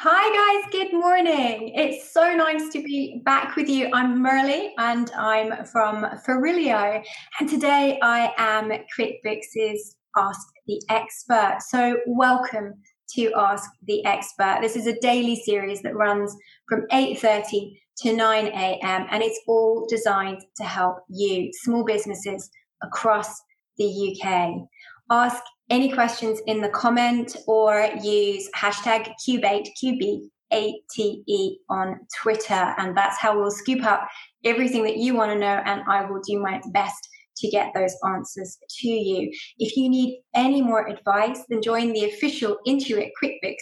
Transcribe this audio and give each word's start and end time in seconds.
Hi, 0.00 0.62
guys. 0.62 0.70
Good 0.70 0.92
morning. 0.92 1.72
It's 1.74 2.12
so 2.12 2.32
nice 2.32 2.68
to 2.68 2.80
be 2.80 3.20
back 3.24 3.56
with 3.56 3.68
you. 3.68 3.90
I'm 3.92 4.20
Merly 4.20 4.70
and 4.78 5.10
I'm 5.10 5.64
from 5.64 6.06
Farillio. 6.24 7.02
And 7.40 7.48
today 7.48 7.98
I 8.00 8.32
am 8.38 8.70
QuickBooks's 8.96 9.96
Ask 10.16 10.46
the 10.68 10.80
Expert. 10.88 11.56
So, 11.66 11.98
welcome 12.06 12.74
to 13.16 13.32
Ask 13.36 13.68
the 13.88 14.04
Expert. 14.04 14.58
This 14.62 14.76
is 14.76 14.86
a 14.86 15.00
daily 15.00 15.34
series 15.34 15.82
that 15.82 15.96
runs 15.96 16.32
from 16.68 16.82
8:30 16.92 17.76
to 18.02 18.12
9 18.14 18.46
a.m. 18.46 19.06
and 19.10 19.20
it's 19.20 19.40
all 19.48 19.84
designed 19.88 20.42
to 20.58 20.62
help 20.62 20.98
you, 21.08 21.50
small 21.52 21.84
businesses 21.84 22.48
across 22.84 23.34
the 23.78 24.16
UK. 24.22 24.68
Ask 25.10 25.42
any 25.70 25.92
questions 25.92 26.40
in 26.46 26.60
the 26.60 26.68
comment 26.68 27.36
or 27.46 27.88
use 28.02 28.48
hashtag 28.56 29.12
Cubate, 29.26 29.68
Q-B-A-T-E 29.78 31.58
on 31.68 32.00
Twitter. 32.22 32.74
And 32.78 32.96
that's 32.96 33.18
how 33.18 33.38
we'll 33.38 33.50
scoop 33.50 33.84
up 33.84 34.08
everything 34.44 34.84
that 34.84 34.96
you 34.96 35.14
want 35.14 35.32
to 35.32 35.38
know. 35.38 35.62
And 35.64 35.82
I 35.88 36.04
will 36.04 36.20
do 36.26 36.38
my 36.40 36.60
best 36.72 37.08
to 37.38 37.48
get 37.48 37.72
those 37.74 37.94
answers 38.06 38.58
to 38.80 38.88
you. 38.88 39.30
If 39.58 39.76
you 39.76 39.88
need 39.88 40.20
any 40.34 40.60
more 40.60 40.88
advice, 40.88 41.40
then 41.48 41.62
join 41.62 41.92
the 41.92 42.06
official 42.06 42.56
Intuit 42.66 43.10
QuickBooks 43.22 43.54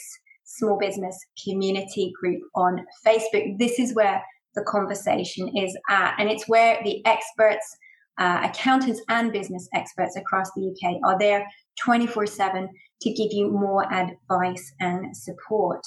small 0.46 0.78
business 0.78 1.18
community 1.44 2.12
group 2.18 2.40
on 2.54 2.84
Facebook. 3.04 3.58
This 3.58 3.78
is 3.78 3.94
where 3.94 4.22
the 4.54 4.62
conversation 4.62 5.48
is 5.56 5.76
at. 5.90 6.14
And 6.18 6.30
it's 6.30 6.48
where 6.48 6.80
the 6.82 7.04
experts, 7.04 7.76
uh, 8.18 8.40
accountants 8.44 9.00
and 9.08 9.32
business 9.32 9.68
experts 9.74 10.16
across 10.16 10.50
the 10.54 10.68
UK 10.68 10.96
are 11.04 11.18
there 11.18 11.46
24 11.84 12.26
7 12.26 12.68
to 13.02 13.10
give 13.10 13.32
you 13.32 13.50
more 13.50 13.92
advice 13.92 14.72
and 14.80 15.16
support. 15.16 15.84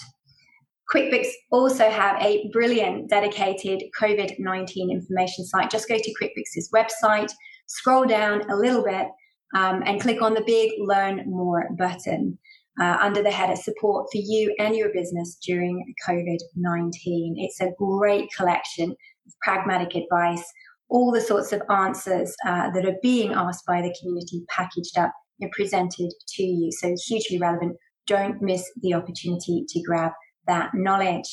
QuickBooks 0.94 1.30
also 1.52 1.90
have 1.90 2.20
a 2.22 2.50
brilliant 2.52 3.10
dedicated 3.10 3.84
COVID 4.00 4.40
19 4.40 4.92
information 4.92 5.46
site. 5.46 5.70
Just 5.70 5.88
go 5.88 5.98
to 5.98 6.14
QuickBooks' 6.22 6.72
website, 6.74 7.32
scroll 7.68 8.06
down 8.06 8.50
a 8.50 8.56
little 8.56 8.84
bit, 8.84 9.08
um, 9.56 9.84
and 9.86 10.02
click 10.02 10.22
on 10.22 10.34
the 10.34 10.44
big 10.46 10.72
Learn 10.80 11.24
More 11.28 11.70
button 11.78 12.40
uh, 12.82 12.98
under 13.02 13.22
the 13.22 13.32
header 13.32 13.56
Support 13.56 14.08
for 14.12 14.18
You 14.18 14.56
and 14.60 14.76
Your 14.76 14.90
Business 14.92 15.38
During 15.44 15.94
COVID 16.08 16.40
19. 16.56 17.36
It's 17.38 17.62
a 17.62 17.72
great 17.78 18.30
collection 18.36 18.92
of 18.92 19.34
pragmatic 19.44 19.96
advice, 19.96 20.44
all 20.90 21.12
the 21.12 21.22
sorts 21.22 21.54
of 21.54 21.62
answers 21.70 22.36
uh, 22.46 22.70
that 22.72 22.86
are 22.86 22.98
being 23.02 23.34
asked 23.34 23.66
by 23.66 23.82
the 23.82 23.96
community 24.00 24.44
packaged 24.50 24.98
up 24.98 25.14
and 25.40 25.52
presented 25.52 26.12
to 26.36 26.44
you. 26.44 26.72
So 26.72 26.96
hugely 27.08 27.38
relevant. 27.38 27.78
Don't 28.08 28.42
miss 28.42 28.70
the 28.82 28.94
opportunity 28.94 29.66
to 29.70 29.82
grab 29.84 30.12
that 30.48 30.72
knowledge. 30.74 31.28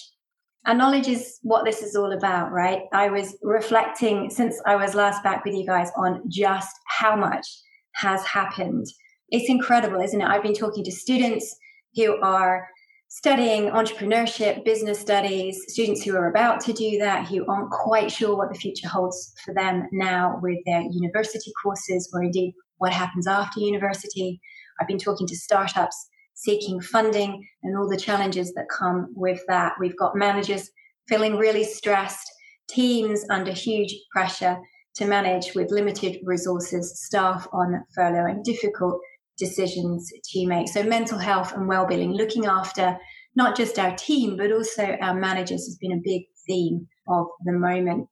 And 0.67 0.79
knowledge 0.79 1.09
is 1.09 1.39
what 1.43 1.65
this 1.65 1.81
is 1.81 1.95
all 1.95 2.13
about, 2.13 2.53
right? 2.53 2.83
I 2.93 3.09
was 3.09 3.37
reflecting 3.43 4.31
since 4.31 4.61
I 4.67 4.77
was 4.77 4.95
last 4.95 5.23
back 5.23 5.45
with 5.45 5.55
you 5.55 5.65
guys 5.65 5.91
on 5.97 6.23
just 6.29 6.77
how 6.89 7.17
much 7.17 7.47
has 7.95 8.25
happened. 8.25 8.87
It's 9.31 9.49
incredible, 9.49 10.01
isn't 10.01 10.21
it? 10.21 10.27
I've 10.27 10.43
been 10.43 10.55
talking 10.55 10.85
to 10.85 10.93
students 10.93 11.57
who 11.95 12.21
are 12.21 12.69
studying 13.09 13.71
entrepreneurship, 13.71 14.65
business 14.65 14.99
studies, 14.99 15.63
students 15.69 16.03
who 16.03 16.15
are 16.17 16.31
about 16.31 16.61
to 16.61 16.73
do 16.73 16.99
that, 16.99 17.27
who 17.27 17.47
aren't 17.47 17.71
quite 17.71 18.11
sure 18.11 18.37
what 18.37 18.53
the 18.53 18.59
future 18.59 18.89
holds 18.89 19.33
for 19.45 19.55
them 19.55 19.89
now 19.93 20.39
with 20.43 20.59
their 20.67 20.83
university 20.83 21.53
courses 21.63 22.11
or 22.13 22.23
indeed 22.23 22.55
what 22.79 22.93
happens 22.93 23.27
after 23.27 23.61
university. 23.61 24.41
I've 24.81 24.89
been 24.89 24.99
talking 24.99 25.27
to 25.29 25.37
startups 25.37 26.09
seeking 26.35 26.81
funding 26.81 27.47
and 27.63 27.77
all 27.77 27.89
the 27.89 27.97
challenges 27.97 28.53
that 28.55 28.69
come 28.69 29.09
with 29.17 29.41
that. 29.49 29.73
We've 29.81 29.97
got 29.97 30.17
managers 30.17 30.71
feeling 31.09 31.37
really 31.37 31.65
stressed, 31.65 32.31
teams 32.69 33.25
under 33.31 33.53
huge 33.53 33.95
pressure 34.13 34.59
to 34.97 35.07
manage 35.07 35.55
with 35.55 35.71
limited 35.71 36.19
resources, 36.25 37.01
staff 37.03 37.47
on 37.53 37.83
furlough, 37.95 38.27
and 38.27 38.45
difficult 38.45 39.01
decisions 39.39 40.11
to 40.33 40.47
make. 40.47 40.69
So, 40.69 40.83
mental 40.83 41.19
health 41.19 41.53
and 41.53 41.69
well-being, 41.69 42.13
looking 42.13 42.47
after 42.47 42.97
not 43.35 43.57
just 43.57 43.79
our 43.79 43.95
team 43.97 44.37
but 44.37 44.53
also 44.53 44.97
our 45.01 45.15
managers, 45.15 45.67
has 45.67 45.77
been 45.81 45.93
a 45.93 46.03
big 46.03 46.23
theme 46.47 46.87
of 47.09 47.27
the 47.45 47.53
moment. 47.53 48.09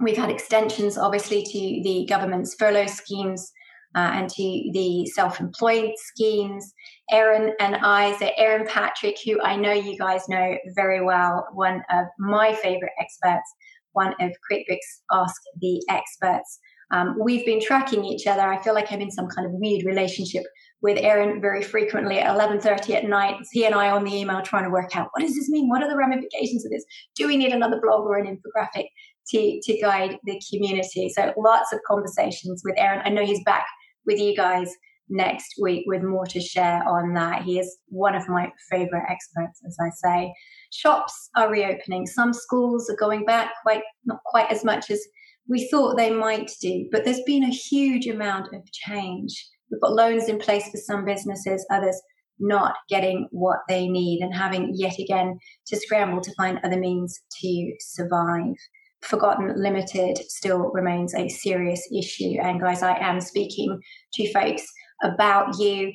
We've 0.00 0.16
had 0.16 0.30
extensions, 0.30 0.96
obviously, 0.96 1.42
to 1.42 1.82
the 1.82 2.06
government's 2.08 2.54
furlough 2.54 2.86
schemes 2.86 3.50
uh, 3.96 4.10
and 4.14 4.28
to 4.28 4.70
the 4.72 5.06
self-employed 5.14 5.92
schemes. 5.96 6.72
Erin 7.10 7.54
and 7.58 7.76
I, 7.76 8.16
so 8.18 8.30
Erin 8.36 8.66
Patrick, 8.66 9.16
who 9.24 9.40
I 9.42 9.56
know 9.56 9.72
you 9.72 9.98
guys 9.98 10.28
know 10.28 10.56
very 10.76 11.02
well, 11.04 11.46
one 11.54 11.82
of 11.90 12.06
my 12.18 12.52
favorite 12.54 12.92
experts, 13.00 13.50
one 13.92 14.14
of 14.20 14.30
QuickBooks 14.50 15.00
Ask 15.10 15.40
the 15.60 15.82
Experts. 15.88 16.60
Um, 16.90 17.16
we've 17.20 17.44
been 17.44 17.60
tracking 17.60 18.04
each 18.04 18.26
other. 18.26 18.42
I 18.42 18.62
feel 18.62 18.74
like 18.74 18.90
I'm 18.90 19.00
in 19.00 19.10
some 19.10 19.28
kind 19.28 19.46
of 19.46 19.52
weird 19.52 19.84
relationship 19.84 20.44
with 20.80 20.98
Aaron 20.98 21.40
very 21.40 21.62
frequently 21.62 22.18
at 22.18 22.34
11:30 22.34 22.94
at 22.94 23.04
night. 23.04 23.36
He 23.52 23.64
and 23.66 23.74
I 23.74 23.90
on 23.90 24.04
the 24.04 24.14
email 24.14 24.40
trying 24.42 24.64
to 24.64 24.70
work 24.70 24.96
out 24.96 25.08
what 25.12 25.22
does 25.22 25.34
this 25.34 25.50
mean? 25.50 25.68
What 25.68 25.82
are 25.82 25.88
the 25.88 25.96
ramifications 25.96 26.64
of 26.64 26.70
this? 26.70 26.84
Do 27.16 27.26
we 27.26 27.36
need 27.36 27.52
another 27.52 27.80
blog 27.82 28.06
or 28.06 28.16
an 28.16 28.26
infographic 28.26 28.86
to 29.30 29.60
to 29.62 29.80
guide 29.80 30.18
the 30.24 30.40
community? 30.50 31.10
So 31.10 31.32
lots 31.36 31.72
of 31.72 31.80
conversations 31.86 32.62
with 32.64 32.78
Aaron. 32.78 33.02
I 33.04 33.10
know 33.10 33.24
he's 33.24 33.44
back 33.44 33.66
with 34.06 34.18
you 34.18 34.34
guys 34.36 34.72
next 35.10 35.54
week 35.60 35.84
with 35.86 36.02
more 36.02 36.26
to 36.26 36.40
share 36.40 36.86
on 36.86 37.14
that. 37.14 37.42
He 37.42 37.58
is 37.58 37.78
one 37.88 38.14
of 38.14 38.28
my 38.28 38.52
favorite 38.70 39.04
experts, 39.08 39.60
as 39.66 39.76
I 39.80 39.90
say. 39.90 40.34
Shops 40.70 41.30
are 41.34 41.50
reopening. 41.50 42.06
Some 42.06 42.32
schools 42.32 42.90
are 42.90 42.96
going 42.96 43.24
back 43.24 43.52
quite 43.62 43.82
not 44.04 44.20
quite 44.24 44.50
as 44.50 44.64
much 44.64 44.90
as 44.90 45.00
we 45.48 45.66
thought 45.68 45.96
they 45.96 46.10
might 46.10 46.50
do, 46.60 46.88
but 46.92 47.04
there's 47.04 47.22
been 47.22 47.44
a 47.44 47.48
huge 47.48 48.06
amount 48.06 48.54
of 48.54 48.70
change. 48.72 49.48
We've 49.70 49.80
got 49.80 49.94
loans 49.94 50.28
in 50.28 50.38
place 50.38 50.68
for 50.68 50.76
some 50.76 51.04
businesses, 51.04 51.66
others 51.70 52.00
not 52.38 52.76
getting 52.88 53.26
what 53.30 53.58
they 53.68 53.88
need 53.88 54.20
and 54.20 54.34
having 54.34 54.72
yet 54.74 54.98
again 54.98 55.38
to 55.66 55.76
scramble 55.76 56.20
to 56.20 56.34
find 56.34 56.60
other 56.62 56.78
means 56.78 57.20
to 57.40 57.72
survive. 57.80 58.54
Forgotten 59.02 59.54
Limited 59.56 60.18
still 60.30 60.70
remains 60.72 61.14
a 61.14 61.28
serious 61.28 61.82
issue. 61.96 62.34
And 62.40 62.60
guys, 62.60 62.82
I 62.82 62.96
am 62.98 63.20
speaking 63.20 63.80
to 64.14 64.32
folks 64.32 64.66
about 65.02 65.58
you. 65.58 65.92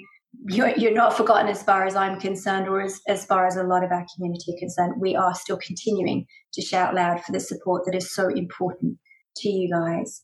You're, 0.48 0.70
you're 0.78 0.94
not 0.94 1.16
forgotten 1.16 1.48
as 1.48 1.62
far 1.62 1.86
as 1.86 1.96
I'm 1.96 2.20
concerned, 2.20 2.68
or 2.68 2.82
as, 2.82 3.00
as 3.08 3.26
far 3.26 3.46
as 3.46 3.56
a 3.56 3.64
lot 3.64 3.84
of 3.84 3.92
our 3.92 4.06
community 4.16 4.54
are 4.54 4.60
concerned. 4.60 4.96
We 5.00 5.16
are 5.16 5.36
still 5.36 5.58
continuing 5.58 6.26
to 6.54 6.62
shout 6.62 6.96
loud 6.96 7.24
for 7.24 7.34
the 7.34 7.40
support 7.40 7.86
that 7.86 7.96
is 7.96 8.16
so 8.16 8.30
important 8.30 8.98
to 9.38 9.50
you 9.50 9.70
guys. 9.70 10.22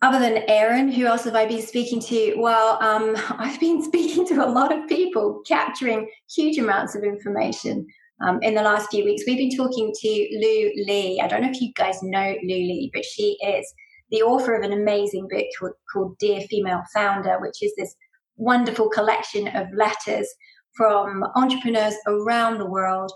Other 0.00 0.20
than 0.20 0.44
Erin, 0.48 0.92
who 0.92 1.06
else 1.06 1.24
have 1.24 1.34
I 1.34 1.46
been 1.46 1.62
speaking 1.62 2.00
to? 2.02 2.36
Well, 2.36 2.80
um, 2.82 3.16
I've 3.38 3.58
been 3.58 3.82
speaking 3.82 4.26
to 4.28 4.44
a 4.44 4.48
lot 4.48 4.76
of 4.76 4.88
people, 4.88 5.42
capturing 5.46 6.08
huge 6.32 6.58
amounts 6.58 6.94
of 6.94 7.02
information 7.02 7.86
um, 8.24 8.38
in 8.42 8.54
the 8.54 8.62
last 8.62 8.90
few 8.90 9.04
weeks. 9.04 9.24
We've 9.26 9.38
been 9.38 9.56
talking 9.56 9.92
to 9.92 10.08
Lu 10.08 10.84
Li. 10.86 11.20
I 11.20 11.26
don't 11.26 11.42
know 11.42 11.50
if 11.50 11.60
you 11.60 11.72
guys 11.74 12.02
know 12.02 12.34
Lu 12.42 12.54
Li, 12.54 12.90
but 12.94 13.04
she 13.04 13.36
is 13.42 13.72
the 14.10 14.22
author 14.22 14.54
of 14.54 14.62
an 14.62 14.72
amazing 14.72 15.28
book 15.30 15.46
called, 15.58 15.72
called 15.92 16.18
Dear 16.18 16.40
Female 16.42 16.82
Founder, 16.94 17.38
which 17.40 17.62
is 17.62 17.72
this 17.76 17.94
wonderful 18.36 18.88
collection 18.88 19.48
of 19.48 19.66
letters 19.74 20.28
from 20.76 21.24
entrepreneurs 21.34 21.94
around 22.06 22.58
the 22.58 22.70
world, 22.70 23.12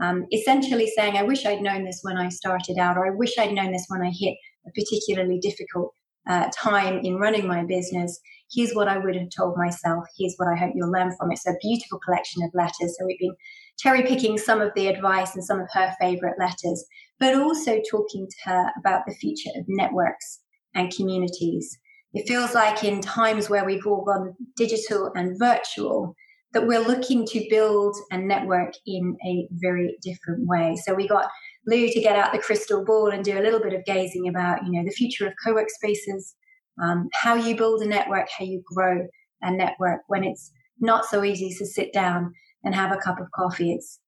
um, 0.00 0.26
essentially 0.32 0.86
saying, 0.94 1.16
I 1.16 1.22
wish 1.22 1.46
I'd 1.46 1.62
known 1.62 1.84
this 1.84 2.00
when 2.02 2.18
I 2.18 2.28
started 2.28 2.78
out, 2.78 2.98
or 2.98 3.06
I 3.06 3.16
wish 3.16 3.38
I'd 3.38 3.54
known 3.54 3.72
this 3.72 3.86
when 3.88 4.02
I 4.02 4.10
hit 4.10 4.36
a 4.66 4.70
particularly 4.72 5.38
difficult 5.38 5.92
uh, 6.28 6.48
time 6.54 6.98
in 7.02 7.16
running 7.16 7.46
my 7.46 7.64
business. 7.64 8.18
Here's 8.50 8.72
what 8.72 8.88
I 8.88 8.98
would 8.98 9.16
have 9.16 9.28
told 9.36 9.56
myself. 9.56 10.04
Here's 10.18 10.34
what 10.36 10.48
I 10.48 10.56
hope 10.56 10.72
you'll 10.74 10.90
learn 10.90 11.14
from 11.16 11.30
it. 11.30 11.34
It's 11.34 11.46
a 11.46 11.54
beautiful 11.60 11.98
collection 12.00 12.42
of 12.42 12.50
letters. 12.54 12.96
So 12.98 13.06
we've 13.06 13.18
been 13.18 13.34
cherry 13.78 14.02
picking 14.02 14.38
some 14.38 14.60
of 14.60 14.72
the 14.74 14.88
advice 14.88 15.34
and 15.34 15.44
some 15.44 15.60
of 15.60 15.68
her 15.72 15.94
favorite 16.00 16.38
letters, 16.38 16.84
but 17.20 17.34
also 17.34 17.80
talking 17.90 18.26
to 18.26 18.50
her 18.50 18.70
about 18.78 19.02
the 19.06 19.14
future 19.14 19.50
of 19.56 19.64
networks 19.68 20.40
and 20.74 20.94
communities. 20.94 21.78
It 22.12 22.26
feels 22.26 22.54
like 22.54 22.82
in 22.82 23.00
times 23.00 23.50
where 23.50 23.64
we've 23.64 23.86
all 23.86 24.04
gone 24.04 24.34
digital 24.56 25.12
and 25.14 25.38
virtual, 25.38 26.14
that 26.52 26.66
we're 26.66 26.80
looking 26.80 27.26
to 27.26 27.46
build 27.50 27.94
a 28.10 28.16
network 28.16 28.72
in 28.86 29.16
a 29.26 29.46
very 29.50 29.96
different 30.02 30.46
way. 30.46 30.76
So 30.84 30.94
we 30.94 31.06
got 31.06 31.28
Lu 31.66 31.88
to 31.88 32.00
get 32.00 32.16
out 32.16 32.32
the 32.32 32.38
crystal 32.38 32.84
ball 32.84 33.10
and 33.10 33.24
do 33.24 33.38
a 33.38 33.42
little 33.42 33.60
bit 33.60 33.72
of 33.72 33.84
gazing 33.84 34.28
about, 34.28 34.64
you 34.64 34.72
know, 34.72 34.84
the 34.84 34.94
future 34.94 35.26
of 35.26 35.34
co-work 35.44 35.68
spaces, 35.68 36.34
um, 36.82 37.08
how 37.12 37.34
you 37.34 37.56
build 37.56 37.82
a 37.82 37.86
network, 37.86 38.28
how 38.38 38.44
you 38.44 38.62
grow 38.64 39.06
a 39.42 39.50
network 39.50 40.00
when 40.08 40.24
it's 40.24 40.52
not 40.80 41.04
so 41.04 41.24
easy 41.24 41.54
to 41.58 41.66
sit 41.66 41.92
down 41.92 42.32
and 42.64 42.74
have 42.74 42.92
a 42.92 42.96
cup 42.96 43.20
of 43.20 43.30
coffee. 43.34 43.72
It's, 43.72 43.98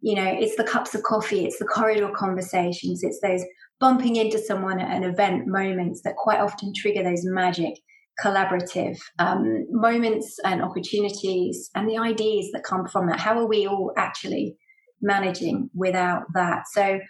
you 0.00 0.14
know, 0.14 0.26
it's 0.26 0.56
the 0.56 0.64
cups 0.64 0.94
of 0.94 1.02
coffee, 1.02 1.44
it's 1.44 1.58
the 1.58 1.64
corridor 1.64 2.10
conversations, 2.14 3.02
it's 3.02 3.20
those 3.20 3.42
bumping 3.80 4.16
into 4.16 4.38
someone 4.38 4.80
at 4.80 4.94
an 4.94 5.04
event 5.04 5.46
moments 5.46 6.02
that 6.02 6.16
quite 6.16 6.40
often 6.40 6.72
trigger 6.74 7.02
those 7.02 7.24
magic 7.24 7.74
collaborative 8.22 8.98
um, 9.18 9.66
moments 9.70 10.38
and 10.44 10.62
opportunities 10.62 11.70
and 11.74 11.88
the 11.88 11.98
ideas 11.98 12.48
that 12.52 12.62
come 12.64 12.86
from 12.88 13.06
that. 13.08 13.20
How 13.20 13.38
are 13.38 13.46
we 13.46 13.66
all 13.66 13.92
actually 13.96 14.56
managing 15.00 15.70
without 15.74 16.24
that. 16.34 16.64
So 16.72 17.00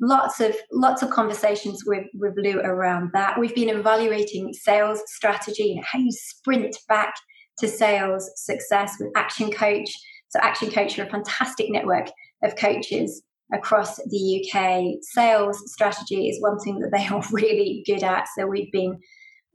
lots 0.00 0.40
of 0.40 0.54
lots 0.72 1.02
of 1.02 1.10
conversations 1.10 1.82
with 1.86 2.04
with 2.14 2.34
Lu 2.36 2.60
around 2.60 3.10
that. 3.14 3.38
We've 3.38 3.54
been 3.54 3.68
evaluating 3.68 4.52
sales 4.52 5.02
strategy 5.06 5.72
and 5.72 5.84
how 5.84 5.98
you 5.98 6.12
sprint 6.12 6.76
back 6.88 7.14
to 7.58 7.68
sales 7.68 8.30
success 8.36 8.94
with 9.00 9.10
Action 9.16 9.50
Coach. 9.50 9.90
So 10.28 10.40
Action 10.40 10.70
Coach 10.70 10.98
are 10.98 11.04
a 11.04 11.10
fantastic 11.10 11.70
network 11.70 12.08
of 12.42 12.56
coaches 12.56 13.22
across 13.52 13.96
the 13.96 14.50
UK. 14.52 15.02
Sales 15.02 15.62
strategy 15.72 16.28
is 16.28 16.42
one 16.42 16.58
thing 16.58 16.80
that 16.80 16.90
they 16.92 17.06
are 17.06 17.22
really 17.32 17.82
good 17.86 18.02
at. 18.02 18.26
So 18.36 18.46
we've 18.46 18.72
been 18.72 18.98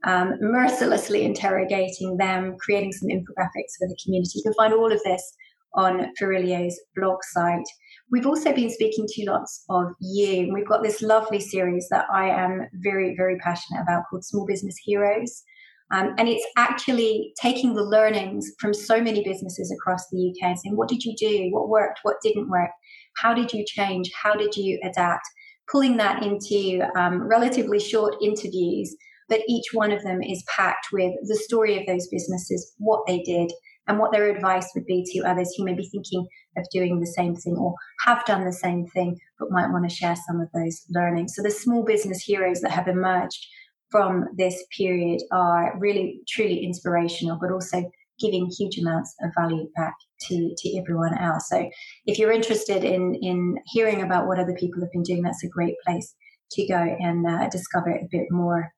um, 0.04 0.34
mercilessly 0.40 1.24
interrogating 1.24 2.16
them, 2.16 2.56
creating 2.58 2.92
some 2.92 3.08
infographics 3.08 3.76
for 3.78 3.86
the 3.86 3.96
community. 4.02 4.32
You 4.36 4.42
can 4.42 4.54
find 4.54 4.74
all 4.74 4.92
of 4.92 5.00
this 5.04 5.22
on 5.74 6.12
Farillio's 6.20 6.78
blog 6.96 7.18
site. 7.32 7.64
We've 8.10 8.26
also 8.26 8.52
been 8.52 8.70
speaking 8.70 9.06
to 9.08 9.24
lots 9.30 9.64
of 9.70 9.86
you. 10.00 10.52
We've 10.52 10.68
got 10.68 10.82
this 10.82 11.02
lovely 11.02 11.40
series 11.40 11.88
that 11.90 12.06
I 12.12 12.28
am 12.28 12.66
very, 12.74 13.14
very 13.16 13.38
passionate 13.38 13.82
about 13.82 14.04
called 14.10 14.24
Small 14.24 14.46
Business 14.46 14.76
Heroes. 14.84 15.42
Um, 15.92 16.14
and 16.16 16.28
it's 16.28 16.46
actually 16.56 17.34
taking 17.40 17.74
the 17.74 17.84
learnings 17.84 18.50
from 18.58 18.72
so 18.72 19.00
many 19.00 19.22
businesses 19.22 19.70
across 19.70 20.08
the 20.10 20.30
UK 20.30 20.50
and 20.50 20.58
saying, 20.58 20.76
what 20.76 20.88
did 20.88 21.04
you 21.04 21.14
do? 21.16 21.48
What 21.52 21.68
worked? 21.68 22.00
What 22.02 22.16
didn't 22.22 22.48
work? 22.48 22.70
How 23.16 23.34
did 23.34 23.52
you 23.52 23.64
change? 23.66 24.10
How 24.14 24.34
did 24.34 24.56
you 24.56 24.80
adapt? 24.82 25.26
Pulling 25.70 25.98
that 25.98 26.22
into 26.22 26.82
um, 26.96 27.22
relatively 27.28 27.78
short 27.78 28.14
interviews, 28.22 28.94
but 29.28 29.40
each 29.48 29.66
one 29.72 29.92
of 29.92 30.02
them 30.02 30.22
is 30.22 30.44
packed 30.54 30.86
with 30.92 31.12
the 31.28 31.36
story 31.36 31.78
of 31.78 31.86
those 31.86 32.08
businesses, 32.08 32.74
what 32.78 33.02
they 33.06 33.20
did, 33.22 33.52
and 33.88 33.98
what 33.98 34.12
their 34.12 34.30
advice 34.30 34.70
would 34.74 34.86
be 34.86 35.04
to 35.12 35.28
others 35.28 35.52
who 35.56 35.64
may 35.64 35.74
be 35.74 35.88
thinking 35.88 36.26
of 36.56 36.64
doing 36.72 37.00
the 37.00 37.06
same 37.06 37.34
thing 37.34 37.56
or 37.56 37.74
have 38.06 38.24
done 38.24 38.44
the 38.44 38.52
same 38.52 38.86
thing 38.86 39.16
but 39.38 39.50
might 39.50 39.70
want 39.70 39.88
to 39.88 39.94
share 39.94 40.16
some 40.26 40.40
of 40.40 40.48
those 40.54 40.82
learnings. 40.90 41.34
So 41.34 41.42
the 41.42 41.50
small 41.50 41.84
business 41.84 42.22
heroes 42.22 42.60
that 42.60 42.70
have 42.70 42.88
emerged 42.88 43.46
from 43.90 44.26
this 44.36 44.64
period 44.76 45.20
are 45.32 45.78
really 45.78 46.20
truly 46.28 46.64
inspirational, 46.64 47.38
but 47.40 47.52
also 47.52 47.90
giving 48.20 48.50
huge 48.58 48.78
amounts 48.78 49.14
of 49.22 49.30
value 49.38 49.68
back 49.76 49.94
to, 50.28 50.54
to 50.56 50.78
everyone 50.78 51.16
else. 51.18 51.48
So 51.48 51.68
if 52.06 52.18
you're 52.18 52.32
interested 52.32 52.84
in, 52.84 53.14
in 53.16 53.56
hearing 53.66 54.02
about 54.02 54.26
what 54.26 54.38
other 54.38 54.54
people 54.58 54.80
have 54.80 54.92
been 54.92 55.02
doing, 55.02 55.22
that's 55.22 55.44
a 55.44 55.48
great 55.48 55.74
place 55.84 56.14
to 56.52 56.66
go 56.66 56.76
and 56.76 57.26
uh, 57.26 57.48
discover 57.48 57.90
a 57.90 58.08
bit 58.10 58.26
more. 58.30 58.72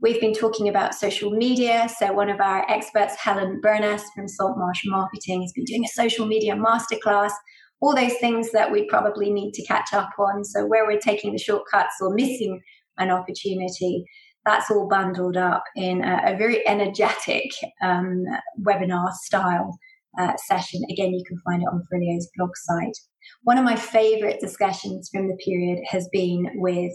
We've 0.00 0.20
been 0.20 0.34
talking 0.34 0.68
about 0.68 0.94
social 0.94 1.30
media. 1.30 1.88
So, 1.98 2.12
one 2.12 2.30
of 2.30 2.40
our 2.40 2.68
experts, 2.70 3.16
Helen 3.16 3.60
Burness 3.62 4.02
from 4.14 4.28
Saltmarsh 4.28 4.82
Marketing, 4.86 5.42
has 5.42 5.52
been 5.52 5.64
doing 5.64 5.84
a 5.84 5.88
social 5.88 6.26
media 6.26 6.54
masterclass. 6.54 7.32
All 7.80 7.94
those 7.94 8.14
things 8.14 8.50
that 8.52 8.70
we 8.70 8.86
probably 8.86 9.30
need 9.32 9.52
to 9.54 9.66
catch 9.66 9.92
up 9.92 10.10
on. 10.18 10.44
So, 10.44 10.66
where 10.66 10.86
we're 10.86 10.98
taking 10.98 11.32
the 11.32 11.38
shortcuts 11.38 11.94
or 12.00 12.14
missing 12.14 12.60
an 12.98 13.10
opportunity, 13.10 14.04
that's 14.44 14.70
all 14.70 14.88
bundled 14.88 15.36
up 15.36 15.64
in 15.76 16.02
a, 16.02 16.32
a 16.32 16.36
very 16.36 16.66
energetic 16.66 17.50
um, 17.82 18.24
webinar 18.62 19.12
style 19.12 19.78
uh, 20.18 20.32
session. 20.36 20.82
Again, 20.90 21.12
you 21.12 21.24
can 21.26 21.38
find 21.38 21.62
it 21.62 21.68
on 21.72 21.82
Farillio's 21.90 22.30
blog 22.36 22.50
site. 22.54 22.96
One 23.42 23.58
of 23.58 23.64
my 23.64 23.76
favorite 23.76 24.40
discussions 24.40 25.08
from 25.12 25.28
the 25.28 25.36
period 25.36 25.78
has 25.88 26.08
been 26.12 26.50
with 26.54 26.92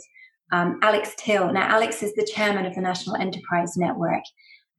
um, 0.52 0.80
Alex 0.82 1.14
Till. 1.18 1.52
Now, 1.52 1.68
Alex 1.68 2.04
is 2.04 2.14
the 2.14 2.28
chairman 2.34 2.66
of 2.66 2.76
the 2.76 2.82
National 2.82 3.16
Enterprise 3.16 3.74
Network, 3.78 4.24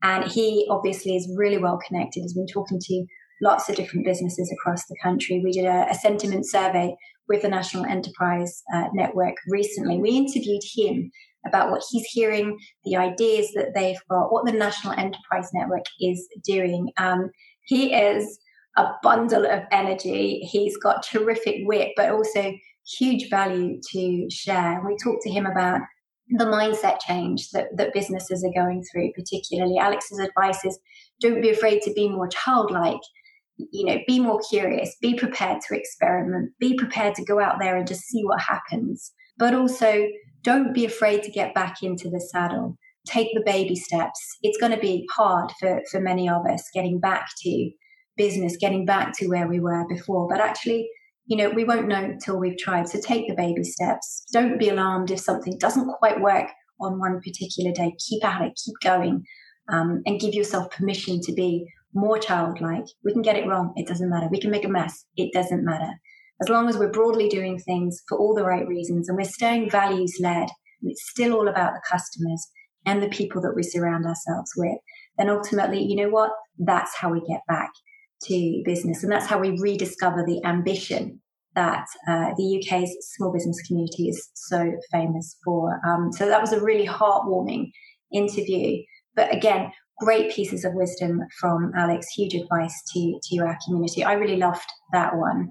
and 0.03 0.25
he 0.25 0.67
obviously 0.71 1.17
is 1.17 1.33
really 1.37 1.59
well 1.59 1.79
connected. 1.87 2.21
He's 2.21 2.35
been 2.35 2.47
talking 2.47 2.79
to 2.81 3.07
lots 3.43 3.69
of 3.69 3.77
different 3.77 4.07
businesses 4.07 4.53
across 4.53 4.87
the 4.87 4.97
country. 5.03 5.41
We 5.45 5.53
did 5.53 5.67
a, 5.67 5.87
a 5.91 5.95
sentiment 5.95 6.47
survey 6.47 6.95
with 7.29 7.43
the 7.43 7.49
National 7.49 7.85
Enterprise 7.85 8.63
uh, 8.73 8.85
Network 8.95 9.35
recently. 9.49 9.99
We 9.99 10.11
interviewed 10.11 10.63
him 10.75 11.11
about 11.47 11.71
what 11.71 11.83
he's 11.91 12.07
hearing, 12.07 12.59
the 12.85 12.97
ideas 12.97 13.53
that 13.55 13.73
they've 13.75 14.01
got, 14.11 14.33
what 14.33 14.47
the 14.47 14.53
National 14.53 14.95
Enterprise 14.95 15.51
Network 15.53 15.85
is 16.01 16.27
doing. 16.45 16.91
Um, 16.99 17.31
he 17.65 17.93
is 17.95 18.39
a 18.77 18.89
bundle 19.03 19.47
of 19.47 19.63
energy. 19.71 20.41
He's 20.41 20.77
got 20.77 21.03
terrific 21.05 21.57
wit, 21.65 21.93
but 21.97 22.11
also 22.11 22.53
huge 22.99 23.29
value 23.31 23.81
to 23.93 24.31
share. 24.31 24.83
We 24.87 24.97
talked 25.03 25.23
to 25.23 25.31
him 25.31 25.47
about 25.47 25.81
the 26.29 26.45
mindset 26.45 26.99
change 27.01 27.51
that, 27.51 27.69
that 27.77 27.93
businesses 27.93 28.45
are 28.45 28.61
going 28.61 28.83
through, 28.91 29.13
particularly. 29.13 29.79
Alex's 29.79 30.19
advice 30.19 30.65
is 30.65 30.79
don't 31.21 31.41
be 31.41 31.51
afraid 31.51 31.83
to 31.83 31.93
be 31.93 32.09
more 32.09 32.29
childlike. 32.29 33.01
You 33.59 33.87
know, 33.87 33.99
be 34.07 34.21
more 34.21 34.41
curious, 34.51 34.97
be 35.01 35.15
prepared 35.15 35.63
to 35.63 35.77
experiment, 35.77 36.53
be 36.61 36.77
prepared 36.77 37.15
to 37.15 37.25
go 37.25 37.41
out 37.41 37.59
there 37.59 37.77
and 37.77 37.87
just 37.87 38.03
see 38.03 38.23
what 38.23 38.41
happens. 38.41 39.13
But 39.39 39.55
also, 39.55 40.09
don't 40.43 40.75
be 40.75 40.85
afraid 40.85 41.23
to 41.23 41.31
get 41.31 41.55
back 41.55 41.83
into 41.83 42.11
the 42.11 42.21
saddle. 42.21 42.77
Take 43.07 43.29
the 43.35 43.43
baby 43.47 43.75
steps. 43.75 44.21
It's 44.43 44.59
going 44.59 44.73
to 44.73 44.79
be 44.79 45.09
hard 45.15 45.53
for, 45.59 45.81
for 45.91 46.01
many 46.01 46.29
of 46.29 46.45
us 46.47 46.69
getting 46.75 47.01
back 47.01 47.29
to 47.43 47.71
business, 48.17 48.57
getting 48.59 48.85
back 48.85 49.17
to 49.19 49.29
where 49.29 49.49
we 49.49 49.61
were 49.61 49.87
before. 49.89 50.29
But 50.29 50.41
actually, 50.41 50.89
you 51.27 51.37
know, 51.37 51.51
we 51.51 51.65
won't 51.65 51.89
know 51.89 52.17
till 52.25 52.39
we've 52.39 52.59
tried. 52.59 52.89
So 52.89 53.01
take 53.01 53.29
the 53.29 53.35
baby 53.35 53.65
steps. 53.65 54.25
Don't 54.33 54.59
be 54.59 54.69
alarmed 54.69 55.11
if 55.11 55.21
something 55.21 55.59
doesn't 55.59 55.93
quite 55.99 56.21
work 56.21 56.49
on 56.81 57.01
one 57.01 57.21
particular 57.21 57.73
day. 57.73 57.95
Keep 57.99 58.25
at 58.25 58.43
it, 58.43 58.59
keep 58.65 58.75
going, 58.83 59.25
um, 59.69 60.03
and 60.07 60.21
give 60.21 60.35
yourself 60.35 60.71
permission 60.71 61.21
to 61.23 61.33
be 61.33 61.67
more 61.95 62.19
childlike. 62.19 62.87
We 63.05 63.13
can 63.13 63.23
get 63.23 63.37
it 63.37 63.47
wrong. 63.47 63.73
It 63.77 63.89
doesn't 63.89 64.09
matter. 64.09 64.29
We 64.31 64.41
can 64.41 64.51
make 64.51 64.65
a 64.65 64.69
mess. 64.69 65.05
It 65.17 65.33
doesn't 65.33 65.65
matter. 65.65 65.93
As 66.41 66.49
long 66.49 66.69
as 66.69 66.77
we're 66.77 66.93
broadly 66.93 67.29
doing 67.29 67.59
things 67.59 68.03
for 68.07 68.19
all 68.19 68.35
the 68.35 68.45
right 68.45 68.67
reasons 68.67 69.09
and 69.09 69.17
we're 69.17 69.25
staying 69.25 69.71
values 69.71 70.19
led, 70.21 70.49
and 70.83 70.91
it's 70.91 71.09
still 71.09 71.33
all 71.33 71.49
about 71.49 71.73
the 71.73 71.81
customers 71.91 72.47
and 72.85 73.03
the 73.03 73.09
people 73.09 73.41
that 73.41 73.55
we 73.57 73.63
surround 73.63 74.05
ourselves 74.05 74.53
with, 74.57 74.77
then 75.19 75.31
ultimately, 75.31 75.83
you 75.83 75.97
know 75.97 76.11
what? 76.11 76.31
That's 76.59 76.95
how 76.95 77.11
we 77.11 77.21
get 77.27 77.41
back 77.49 77.71
to 78.25 78.63
business. 78.65 79.03
And 79.03 79.13
that's 79.13 79.27
how 79.27 79.39
we 79.39 79.59
rediscover 79.61 80.25
the 80.27 80.43
ambition 80.45 81.21
that 81.55 81.87
uh, 82.07 82.33
the 82.37 82.63
UK's 82.63 82.95
small 83.17 83.33
business 83.33 83.61
community 83.67 84.09
is 84.09 84.31
so 84.35 84.73
famous 84.93 85.37
for. 85.45 85.81
Um, 85.87 86.13
so 86.13 86.27
that 86.27 86.41
was 86.41 86.53
a 86.53 86.63
really 86.63 86.87
heartwarming 86.87 87.71
interview. 88.13 88.83
But 89.15 89.35
again, 89.35 89.73
great 89.99 90.31
pieces 90.31 90.65
of 90.65 90.75
wisdom 90.75 91.23
from 91.41 91.73
Alex, 91.77 92.07
huge 92.15 92.35
advice 92.35 92.75
to, 92.93 93.19
to 93.31 93.39
our 93.39 93.59
community. 93.65 94.05
I 94.05 94.13
really 94.13 94.37
loved 94.37 94.71
that 94.93 95.17
one. 95.17 95.51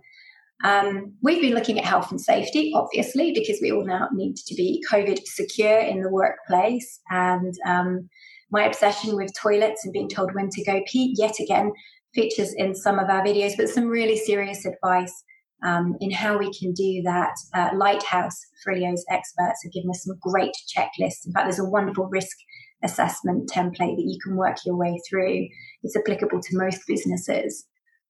Um, 0.63 1.13
we've 1.21 1.41
been 1.41 1.53
looking 1.53 1.79
at 1.79 1.85
health 1.85 2.11
and 2.11 2.21
safety, 2.21 2.71
obviously, 2.75 3.33
because 3.33 3.59
we 3.61 3.71
all 3.71 3.85
now 3.85 4.07
need 4.13 4.35
to 4.35 4.55
be 4.55 4.83
COVID 4.89 5.19
secure 5.25 5.79
in 5.79 6.01
the 6.01 6.09
workplace. 6.09 7.01
And 7.09 7.53
um, 7.67 8.09
my 8.51 8.65
obsession 8.65 9.15
with 9.15 9.31
toilets 9.39 9.83
and 9.83 9.91
being 9.91 10.09
told 10.09 10.33
when 10.33 10.49
to 10.49 10.63
go 10.63 10.81
pee, 10.87 11.13
yet 11.17 11.35
again, 11.39 11.71
features 12.15 12.53
in 12.55 12.73
some 12.73 12.97
of 12.97 13.09
our 13.09 13.23
videos, 13.23 13.57
but 13.57 13.69
some 13.69 13.85
really 13.87 14.17
serious 14.17 14.65
advice 14.65 15.23
um, 15.63 15.95
in 15.99 16.11
how 16.11 16.37
we 16.37 16.51
can 16.57 16.73
do 16.73 17.01
that. 17.03 17.33
Uh, 17.53 17.69
Lighthouse, 17.75 18.39
Farillio's 18.65 19.05
experts, 19.09 19.61
have 19.63 19.73
given 19.73 19.89
us 19.89 20.03
some 20.03 20.17
great 20.21 20.55
checklists. 20.75 21.25
In 21.25 21.33
fact, 21.33 21.45
there's 21.45 21.59
a 21.59 21.65
wonderful 21.65 22.07
risk 22.07 22.37
assessment 22.83 23.49
template 23.49 23.95
that 23.95 24.05
you 24.05 24.17
can 24.23 24.35
work 24.35 24.57
your 24.65 24.75
way 24.75 24.99
through. 25.09 25.47
It's 25.83 25.95
applicable 25.95 26.41
to 26.41 26.57
most 26.57 26.81
businesses. 26.87 27.65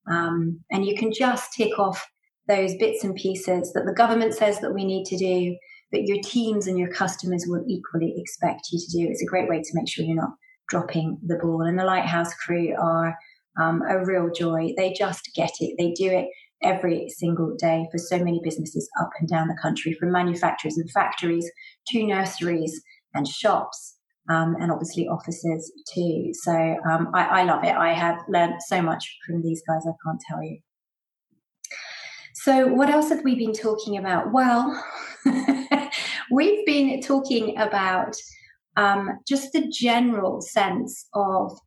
Um, 0.09 0.59
and 0.71 0.85
you 0.85 0.95
can 0.95 1.11
just 1.11 1.53
tick 1.53 1.79
off 1.79 2.07
those 2.47 2.75
bits 2.75 3.03
and 3.03 3.15
pieces 3.15 3.73
that 3.73 3.85
the 3.85 3.93
government 3.93 4.33
says 4.33 4.59
that 4.59 4.73
we 4.73 4.85
need 4.85 5.05
to 5.05 5.17
do, 5.17 5.55
that 5.91 6.03
your 6.03 6.21
teams 6.23 6.67
and 6.67 6.77
your 6.77 6.91
customers 6.91 7.45
will 7.47 7.63
equally 7.67 8.13
expect 8.17 8.67
you 8.71 8.79
to 8.79 8.97
do. 8.97 9.09
It's 9.09 9.23
a 9.23 9.27
great 9.27 9.49
way 9.49 9.61
to 9.61 9.71
make 9.73 9.87
sure 9.87 10.05
you're 10.05 10.15
not 10.15 10.35
dropping 10.69 11.17
the 11.25 11.37
ball. 11.37 11.61
And 11.61 11.79
the 11.79 11.85
Lighthouse 11.85 12.33
crew 12.35 12.75
are 12.79 13.15
um, 13.59 13.81
a 13.87 14.03
real 14.03 14.29
joy. 14.29 14.73
They 14.77 14.93
just 14.93 15.29
get 15.35 15.51
it. 15.59 15.75
They 15.77 15.91
do 15.91 16.11
it 16.11 16.27
every 16.63 17.09
single 17.09 17.55
day 17.55 17.87
for 17.91 17.97
so 17.97 18.17
many 18.17 18.39
businesses 18.43 18.89
up 18.99 19.09
and 19.19 19.27
down 19.27 19.47
the 19.47 19.57
country, 19.61 19.93
from 19.93 20.11
manufacturers 20.11 20.77
and 20.77 20.89
factories 20.91 21.49
to 21.87 22.05
nurseries 22.05 22.81
and 23.13 23.27
shops, 23.27 23.97
um, 24.29 24.55
and 24.59 24.71
obviously 24.71 25.07
offices 25.07 25.71
too. 25.93 26.31
So 26.33 26.77
um, 26.89 27.09
I, 27.13 27.41
I 27.41 27.43
love 27.43 27.63
it. 27.63 27.75
I 27.75 27.93
have 27.93 28.19
learned 28.27 28.55
so 28.67 28.81
much 28.81 29.17
from 29.25 29.41
these 29.41 29.61
guys, 29.67 29.83
I 29.87 29.93
can't 30.05 30.21
tell 30.27 30.43
you. 30.43 30.59
So, 32.45 32.67
what 32.67 32.89
else 32.89 33.09
have 33.09 33.23
we 33.23 33.33
been 33.33 33.53
talking 33.53 33.97
about? 33.97 34.31
Well, 34.31 34.83
we've 36.31 36.65
been 36.65 37.01
talking 37.01 37.57
about 37.57 38.15
um, 38.77 39.19
just 39.27 39.53
the 39.53 39.67
general 39.67 40.41
sense 40.41 41.07
of 41.13 41.57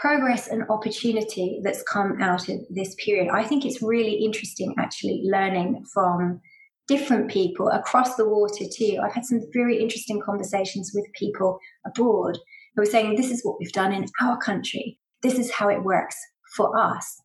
progress 0.00 0.48
and 0.48 0.64
opportunity 0.68 1.60
that's 1.62 1.82
come 1.82 2.20
out 2.20 2.48
of 2.48 2.60
this 2.70 2.94
period. 2.96 3.28
I 3.32 3.44
think 3.44 3.64
it's 3.64 3.82
really 3.82 4.24
interesting 4.24 4.74
actually 4.78 5.22
learning 5.24 5.84
from 5.92 6.40
different 6.86 7.30
people 7.30 7.68
across 7.68 8.16
the 8.16 8.28
water 8.28 8.64
too. 8.70 8.98
I've 9.02 9.14
had 9.14 9.24
some 9.24 9.40
very 9.52 9.80
interesting 9.80 10.20
conversations 10.20 10.92
with 10.94 11.06
people 11.18 11.58
abroad 11.86 12.38
who 12.74 12.82
are 12.82 12.86
saying, 12.86 13.16
This 13.16 13.30
is 13.30 13.42
what 13.42 13.56
we've 13.58 13.72
done 13.72 13.92
in 13.92 14.06
our 14.20 14.36
country, 14.38 14.98
this 15.22 15.38
is 15.38 15.50
how 15.52 15.68
it 15.68 15.82
works 15.82 16.16
for 16.56 16.78
us. 16.78 17.20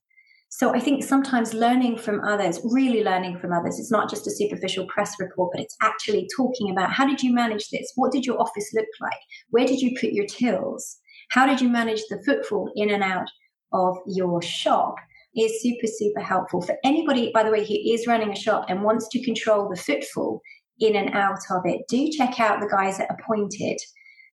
So 0.52 0.74
I 0.74 0.80
think 0.80 1.04
sometimes 1.04 1.54
learning 1.54 2.00
from 2.00 2.22
others, 2.22 2.60
really 2.64 3.04
learning 3.04 3.38
from 3.38 3.54
others, 3.54 3.78
it's 3.78 3.92
not 3.92 4.10
just 4.10 4.26
a 4.26 4.32
superficial 4.32 4.88
press 4.88 5.14
report, 5.20 5.52
but 5.54 5.62
it's 5.62 5.78
actually 5.82 6.28
talking 6.36 6.72
about 6.72 6.92
how 6.92 7.06
did 7.06 7.22
you 7.22 7.32
manage 7.32 7.70
this? 7.70 7.92
What 7.96 8.12
did 8.12 8.26
your 8.26 8.42
office 8.42 8.72
look 8.74 8.88
like? 9.00 9.20
Where 9.52 9.68
did 9.68 9.80
you 9.80 9.96
put 10.00 10.12
your 10.12 10.26
tills? 10.26 10.98
How 11.30 11.46
did 11.46 11.62
you 11.62 11.70
manage 11.70 12.02
the 12.10 12.22
footfall 12.24 12.72
in 12.76 12.90
and 12.90 13.04
out 13.04 13.30
of 13.74 13.98
your 14.08 14.42
shop? 14.42 14.96
Is 15.38 15.62
super, 15.62 15.86
super 15.86 16.22
helpful 16.22 16.62
for 16.62 16.76
anybody, 16.84 17.32
by 17.32 17.44
the 17.44 17.52
way, 17.52 17.64
who 17.64 17.76
is 17.94 18.08
running 18.08 18.32
a 18.32 18.36
shop 18.36 18.66
and 18.68 18.84
wants 18.84 19.08
to 19.10 19.24
control 19.24 19.70
the 19.70 19.80
footfall 19.80 20.42
in 20.80 20.96
and 20.96 21.14
out 21.14 21.40
of 21.52 21.62
it. 21.66 21.82
Do 21.88 22.10
check 22.10 22.40
out 22.40 22.60
the 22.60 22.68
guys 22.68 23.00
at 23.00 23.10
Appointedd 23.10 23.78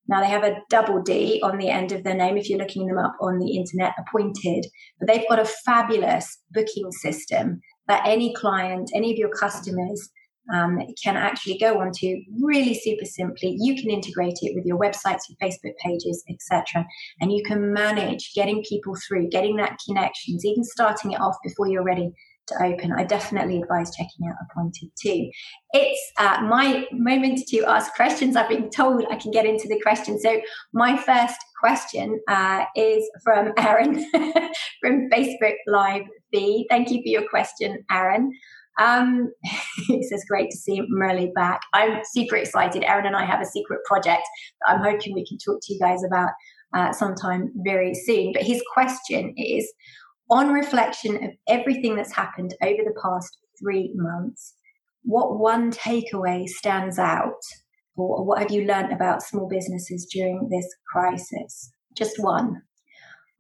now 0.09 0.21
they 0.21 0.29
have 0.29 0.45
a 0.45 0.59
double 0.71 1.03
D 1.03 1.41
on 1.43 1.59
the 1.59 1.69
end 1.69 1.93
of 1.93 2.05
their 2.05 2.15
name 2.15 2.37
if 2.37 2.49
you're 2.49 2.59
looking 2.59 2.87
them 2.87 2.99
up 2.99 3.17
on 3.21 3.39
the 3.39 3.57
internet, 3.57 3.95
Appointedd, 3.99 4.63
but 4.99 5.09
they've 5.09 5.29
got 5.29 5.41
a 5.41 5.45
fabulous 5.45 6.39
booking 6.53 6.91
system 6.93 7.61
that 7.89 8.07
any 8.07 8.33
client, 8.35 8.91
any 8.95 9.13
of 9.13 9.19
your 9.19 9.31
customers 9.31 10.09
um, 10.53 10.79
can 11.03 11.17
actually 11.17 11.59
go 11.59 11.81
onto 11.81 12.17
really 12.43 12.75
super 12.75 13.05
simply. 13.05 13.57
You 13.59 13.75
can 13.75 13.91
integrate 13.91 14.39
it 14.43 14.55
with 14.55 14.65
your 14.65 14.79
websites, 14.79 15.29
your 15.29 15.39
Facebook 15.43 15.77
pages, 15.85 16.25
etc. 16.29 16.87
And 17.21 17.33
you 17.33 17.43
can 17.45 17.73
manage 17.73 18.33
getting 18.35 18.63
people 18.69 18.95
through, 19.07 19.29
getting 19.29 19.57
that 19.57 19.79
connections, 19.87 20.45
even 20.45 20.65
starting 20.65 21.13
it 21.13 21.21
off 21.21 21.37
before 21.43 21.69
you're 21.69 21.85
ready 21.85 22.13
to 22.47 22.63
open, 22.63 22.93
I 22.93 23.05
definitely 23.05 23.61
advise 23.61 23.95
checking 23.95 24.29
out 24.29 24.37
Appointedd 24.45 24.91
too. 25.01 25.31
It's 25.73 26.13
uh, 26.19 26.43
my 26.43 26.87
moment 26.93 27.41
to 27.49 27.65
ask 27.65 27.95
questions. 27.95 28.37
I've 28.37 28.49
been 28.49 28.71
told 28.71 29.05
I 29.11 29.17
can 29.17 29.31
get 29.31 29.47
into 29.47 29.69
the 29.69 29.81
questions. 29.81 30.23
So, 30.23 30.41
my 30.73 30.97
first 30.97 31.37
question 31.61 32.21
uh, 32.29 32.65
is 32.75 33.09
from 33.23 33.53
Aaron 33.59 33.95
from 34.81 35.11
Facebook 35.11 35.57
Live 35.67 36.05
feed. 36.33 36.67
Thank 36.71 36.91
you 36.91 36.99
for 37.03 37.09
your 37.09 37.29
question, 37.29 37.85
Aaron. 37.91 38.33
Um, 38.79 39.33
it 39.89 40.09
says, 40.09 40.25
great 40.29 40.51
to 40.51 40.57
see 40.57 40.83
Merle 40.89 41.33
back. 41.35 41.61
I'm 41.73 42.01
super 42.13 42.37
excited. 42.37 42.85
Aaron 42.85 43.07
and 43.07 43.17
I 43.17 43.25
have 43.25 43.41
a 43.41 43.47
secret 43.47 43.81
project 43.87 44.23
that 44.61 44.75
I'm 44.75 44.83
hoping 44.83 45.15
we 45.15 45.27
can 45.27 45.39
talk 45.39 45.61
to 45.63 45.73
you 45.73 45.81
guys 45.81 46.03
about 46.05 46.31
uh, 46.75 46.93
sometime 46.93 47.53
very 47.57 47.95
soon. 47.95 48.33
But 48.33 48.43
his 48.43 48.63
question 48.73 49.35
is 49.37 49.71
on 50.31 50.53
reflection 50.53 51.23
of 51.25 51.31
everything 51.49 51.97
that's 51.97 52.15
happened 52.15 52.55
over 52.63 52.83
the 52.85 53.01
past 53.03 53.39
three 53.61 53.93
months, 53.95 54.55
what 55.03 55.39
one 55.39 55.71
takeaway 55.71 56.47
stands 56.49 56.99
out, 56.99 57.41
or 57.97 58.25
what 58.25 58.41
have 58.41 58.51
you 58.51 58.65
learned 58.65 58.93
about 58.93 59.23
small 59.23 59.49
businesses 59.49 60.07
during 60.13 60.49
this 60.51 60.67
crisis? 60.93 61.71
Just 61.97 62.23
one. 62.23 62.63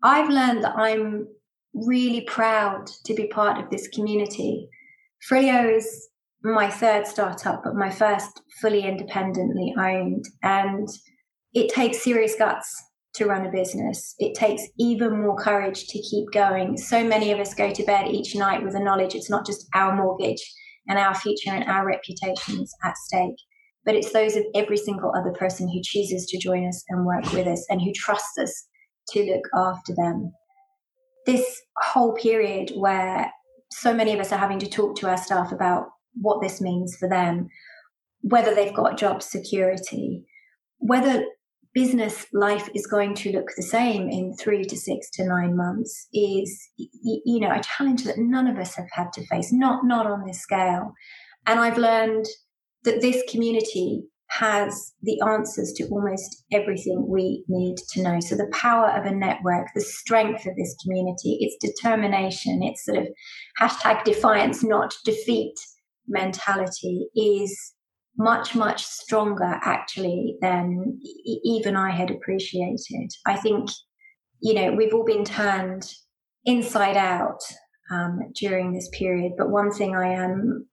I've 0.02 0.30
learned 0.30 0.64
that 0.64 0.76
I'm 0.76 1.26
really 1.74 2.22
proud 2.22 2.86
to 3.04 3.14
be 3.14 3.26
part 3.26 3.62
of 3.62 3.70
this 3.70 3.88
community. 3.88 4.68
Farillio 5.28 5.76
is 5.76 6.08
my 6.42 6.70
third 6.70 7.06
startup, 7.06 7.62
but 7.64 7.74
my 7.74 7.90
first 7.90 8.42
fully 8.60 8.82
independently 8.82 9.74
owned. 9.78 10.24
And 10.42 10.88
it 11.52 11.72
takes 11.72 12.04
serious 12.04 12.36
guts 12.36 12.82
to 13.14 13.26
run 13.26 13.46
a 13.46 13.50
business. 13.50 14.14
It 14.18 14.36
takes 14.36 14.62
even 14.78 15.22
more 15.22 15.36
courage 15.36 15.86
to 15.88 16.02
keep 16.02 16.30
going. 16.32 16.76
So 16.76 17.02
many 17.02 17.32
of 17.32 17.40
us 17.40 17.54
go 17.54 17.72
to 17.72 17.84
bed 17.84 18.08
each 18.08 18.36
night 18.36 18.62
with 18.62 18.74
the 18.74 18.80
knowledge 18.80 19.14
it's 19.14 19.30
not 19.30 19.46
just 19.46 19.66
our 19.74 19.96
mortgage 19.96 20.42
and 20.88 20.98
our 20.98 21.14
future 21.14 21.50
and 21.50 21.64
our 21.64 21.86
reputations 21.86 22.72
at 22.84 22.96
stake, 22.96 23.36
but 23.84 23.94
it's 23.94 24.12
those 24.12 24.36
of 24.36 24.44
every 24.54 24.76
single 24.76 25.12
other 25.16 25.32
person 25.32 25.68
who 25.68 25.80
chooses 25.82 26.26
to 26.26 26.38
join 26.38 26.68
us 26.68 26.84
and 26.88 27.04
work 27.04 27.32
with 27.32 27.46
us 27.48 27.64
and 27.68 27.80
who 27.80 27.92
trusts 27.92 28.38
us 28.38 28.66
to 29.08 29.24
look 29.24 29.44
after 29.54 29.94
them. 29.96 30.32
This 31.24 31.62
whole 31.78 32.12
period 32.14 32.70
where 32.76 33.32
so 33.70 33.92
many 33.92 34.12
of 34.12 34.20
us 34.20 34.32
are 34.32 34.38
having 34.38 34.58
to 34.60 34.68
talk 34.68 34.96
to 34.96 35.08
our 35.08 35.16
staff 35.16 35.52
about 35.52 35.88
what 36.14 36.42
this 36.42 36.60
means 36.60 36.96
for 36.96 37.08
them, 37.08 37.48
whether 38.22 38.54
they've 38.54 38.74
got 38.74 38.98
job 38.98 39.22
security, 39.22 40.24
whether 40.78 41.24
business 41.74 42.26
life 42.32 42.70
is 42.74 42.86
going 42.86 43.14
to 43.14 43.32
look 43.32 43.50
the 43.54 43.62
same 43.62 44.08
in 44.08 44.34
three 44.34 44.64
to 44.64 44.76
six 44.76 45.10
to 45.10 45.22
nine 45.22 45.54
months 45.54 46.08
is 46.14 46.70
you 46.78 47.38
know 47.38 47.50
a 47.50 47.60
challenge 47.62 48.04
that 48.04 48.16
none 48.16 48.46
of 48.46 48.56
us 48.56 48.74
have 48.74 48.88
had 48.92 49.12
to 49.12 49.26
face 49.26 49.52
not 49.52 49.84
not 49.84 50.06
on 50.06 50.24
this 50.24 50.40
scale. 50.40 50.94
And 51.46 51.60
i've 51.60 51.76
learned 51.76 52.24
that 52.84 53.02
this 53.02 53.22
community 53.30 54.04
has 54.28 54.92
the 55.02 55.20
answers 55.26 55.72
to 55.76 55.86
almost 55.88 56.44
everything 56.52 57.06
we 57.08 57.44
need 57.48 57.76
to 57.90 58.02
know. 58.02 58.20
So, 58.20 58.34
the 58.36 58.50
power 58.52 58.90
of 58.90 59.06
a 59.06 59.14
network, 59.14 59.68
the 59.74 59.80
strength 59.80 60.46
of 60.46 60.56
this 60.56 60.74
community, 60.82 61.38
its 61.40 61.56
determination, 61.60 62.62
its 62.62 62.84
sort 62.84 62.98
of 62.98 63.08
hashtag 63.60 64.04
defiance, 64.04 64.62
not 64.62 64.92
defeat 65.04 65.54
mentality 66.08 67.08
is 67.14 67.74
much, 68.18 68.54
much 68.54 68.84
stronger 68.84 69.60
actually 69.62 70.36
than 70.40 70.98
even 71.44 71.76
I 71.76 71.90
had 71.90 72.10
appreciated. 72.10 73.10
I 73.26 73.36
think, 73.36 73.70
you 74.40 74.54
know, 74.54 74.72
we've 74.72 74.94
all 74.94 75.04
been 75.04 75.24
turned 75.24 75.90
inside 76.44 76.96
out 76.96 77.40
um, 77.90 78.32
during 78.34 78.72
this 78.72 78.88
period, 78.92 79.32
but 79.36 79.50
one 79.50 79.70
thing 79.70 79.94
I 79.94 80.14
am 80.14 80.66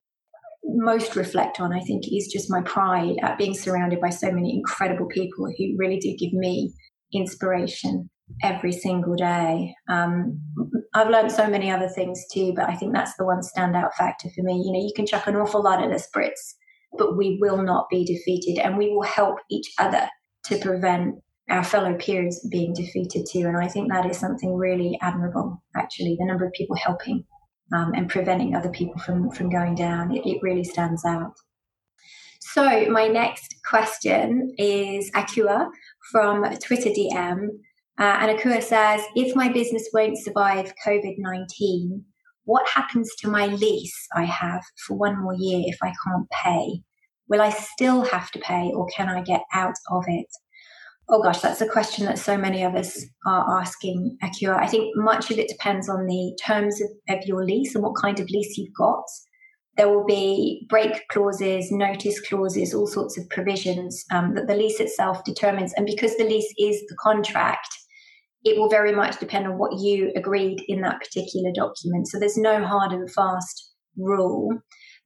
most 0.66 1.16
reflect 1.16 1.60
on, 1.60 1.74
I 1.74 1.82
think, 1.82 2.04
is 2.12 2.30
just 2.32 2.50
my 2.50 2.62
pride 2.62 3.16
at 3.22 3.38
being 3.38 3.54
surrounded 3.54 4.00
by 4.00 4.10
so 4.10 4.32
many 4.32 4.56
incredible 4.56 5.08
people 5.08 5.46
who 5.58 5.76
really 5.78 6.00
do 6.00 6.16
give 6.18 6.34
me 6.34 6.74
inspiration 7.14 8.10
every 8.42 8.72
single 8.72 9.16
day. 9.16 9.76
Um, 9.90 10.40
I've 10.96 11.10
learned 11.10 11.32
so 11.32 11.48
many 11.48 11.70
other 11.70 11.90
things 11.90 12.24
too, 12.34 12.54
but 12.56 12.70
I 12.70 12.76
think 12.76 12.94
that's 12.94 13.16
the 13.18 13.26
one 13.26 13.42
standout 13.42 13.94
factor 13.94 14.30
for 14.36 14.44
me. 14.44 14.64
You 14.66 14.72
know, 14.72 14.80
you 14.80 14.94
can 14.96 15.06
chuck 15.06 15.28
an 15.28 15.36
awful 15.36 15.64
lot 15.64 15.84
at 15.84 15.90
the 15.90 16.02
spritz 16.02 16.54
but 16.98 17.18
we 17.18 17.38
will 17.42 17.62
not 17.62 17.90
be 17.90 18.06
defeated 18.06 18.62
and 18.62 18.78
we 18.78 18.90
will 18.90 19.04
help 19.04 19.38
each 19.50 19.74
other 19.78 20.08
to 20.46 20.58
prevent 20.58 21.16
our 21.50 21.64
fellow 21.64 21.96
peers 21.96 22.46
being 22.52 22.74
defeated 22.74 23.26
too. 23.30 23.42
And 23.42 23.58
I 23.58 23.68
think 23.68 23.92
that 23.92 24.10
is 24.10 24.18
something 24.18 24.56
really 24.56 24.98
admirable, 25.02 25.62
actually, 25.76 26.16
the 26.20 26.26
number 26.26 26.46
of 26.46 26.54
people 26.54 26.76
helping 26.76 27.26
um, 27.74 27.94
and 27.96 28.10
preventing 28.10 28.56
other 28.56 28.70
people 28.70 29.00
from, 29.02 29.32
from 29.32 29.50
going 29.50 29.76
down. 29.76 30.16
It, 30.16 30.26
it 30.26 30.40
really 30.42 30.64
stands 30.64 31.04
out. 31.06 31.34
So, 32.40 32.88
my 32.90 33.08
next 33.08 33.56
question 33.68 34.54
is 34.58 35.10
Akua 35.12 35.70
from 36.12 36.44
Twitter 36.58 36.90
DM. 36.90 37.48
Uh, 38.00 38.18
and 38.20 38.38
Akua 38.38 38.62
says, 38.62 39.02
if 39.16 39.36
my 39.36 39.50
business 39.50 39.90
won't 39.94 40.18
survive 40.18 40.74
COVID 40.86 41.16
19, 41.18 42.04
what 42.46 42.68
happens 42.68 43.10
to 43.20 43.30
my 43.30 43.48
lease 43.48 44.08
I 44.16 44.26
have 44.26 44.62
for 44.86 44.98
one 44.98 45.22
more 45.22 45.34
year 45.34 45.64
if 45.66 45.78
I 45.82 45.94
can't 46.06 46.30
pay? 46.30 46.82
Will 47.30 47.42
I 47.42 47.50
still 47.50 48.04
have 48.04 48.30
to 48.32 48.40
pay 48.40 48.72
or 48.76 48.88
can 48.96 49.10
I 49.10 49.22
get 49.22 49.42
out 49.54 49.76
of 49.90 50.04
it? 50.08 50.28
Oh 51.10 51.22
gosh, 51.22 51.40
that's 51.40 51.62
a 51.62 51.68
question 51.68 52.06
that 52.06 52.18
so 52.18 52.38
many 52.38 52.64
of 52.64 52.76
us 52.76 53.06
are 53.28 53.60
asking, 53.60 54.18
Akua. 54.24 54.58
I 54.58 54.68
think 54.68 54.96
much 54.96 55.32
of 55.32 55.38
it 55.38 55.50
depends 55.50 55.90
on 55.90 56.06
the 56.06 56.38
terms 56.44 56.82
of, 56.82 56.90
of 57.10 57.24
your 57.26 57.44
lease 57.44 57.76
and 57.76 57.84
what 57.84 58.02
kind 58.02 58.20
of 58.20 58.30
lease 58.30 58.58
you've 58.58 58.74
got. 58.78 59.04
There 59.76 59.90
will 59.90 60.06
be 60.06 60.66
break 60.70 61.08
clauses, 61.10 61.72
notice 61.72 62.22
clauses, 62.22 62.74
all 62.74 62.88
sorts 62.88 63.18
of 63.18 63.28
provisions 63.30 64.06
um, 64.12 64.36
that 64.36 64.48
the 64.48 64.56
lease 64.56 64.80
itself 64.80 65.24
determines. 65.26 65.74
And 65.74 65.86
because 65.86 66.16
the 66.16 66.24
lease 66.24 66.54
is 66.58 66.80
the 66.88 66.96
contract, 67.02 67.68
it 68.44 68.58
will 68.58 68.70
very 68.70 68.94
much 68.94 69.20
depend 69.20 69.48
on 69.48 69.58
what 69.58 69.80
you 69.80 70.12
agreed 70.16 70.64
in 70.68 70.82
that 70.82 71.00
particular 71.00 71.52
document. 71.54 72.08
So 72.08 72.20
there's 72.20 72.38
no 72.38 72.64
hard 72.64 72.92
and 72.92 73.12
fast 73.12 73.72
rule. 73.98 74.58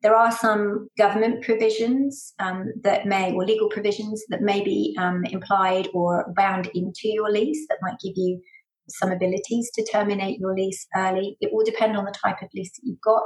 There 0.04 0.16
are 0.16 0.32
some 0.32 0.90
government 0.98 1.44
provisions 1.44 2.34
um, 2.40 2.66
that 2.84 3.08
may, 3.08 3.34
or 3.34 3.46
legal 3.46 3.70
provisions 3.70 4.24
that 4.30 4.42
may 4.42 4.64
be 4.64 4.96
um, 5.00 5.26
implied 5.26 5.90
or 5.94 6.32
bound 6.36 6.70
into 6.76 7.08
your 7.08 7.32
lease 7.32 7.66
that 7.70 7.80
might 7.82 8.00
give 8.04 8.14
you 8.16 8.40
some 8.90 9.12
abilities 9.12 9.70
to 9.74 9.86
terminate 9.92 10.40
your 10.40 10.56
lease 10.56 10.86
early. 10.96 11.36
It 11.42 11.50
will 11.52 11.66
depend 11.66 11.98
on 11.98 12.06
the 12.06 12.14
type 12.24 12.42
of 12.42 12.50
lease 12.54 12.72
that 12.72 12.84
you've 12.84 13.02
got. 13.02 13.24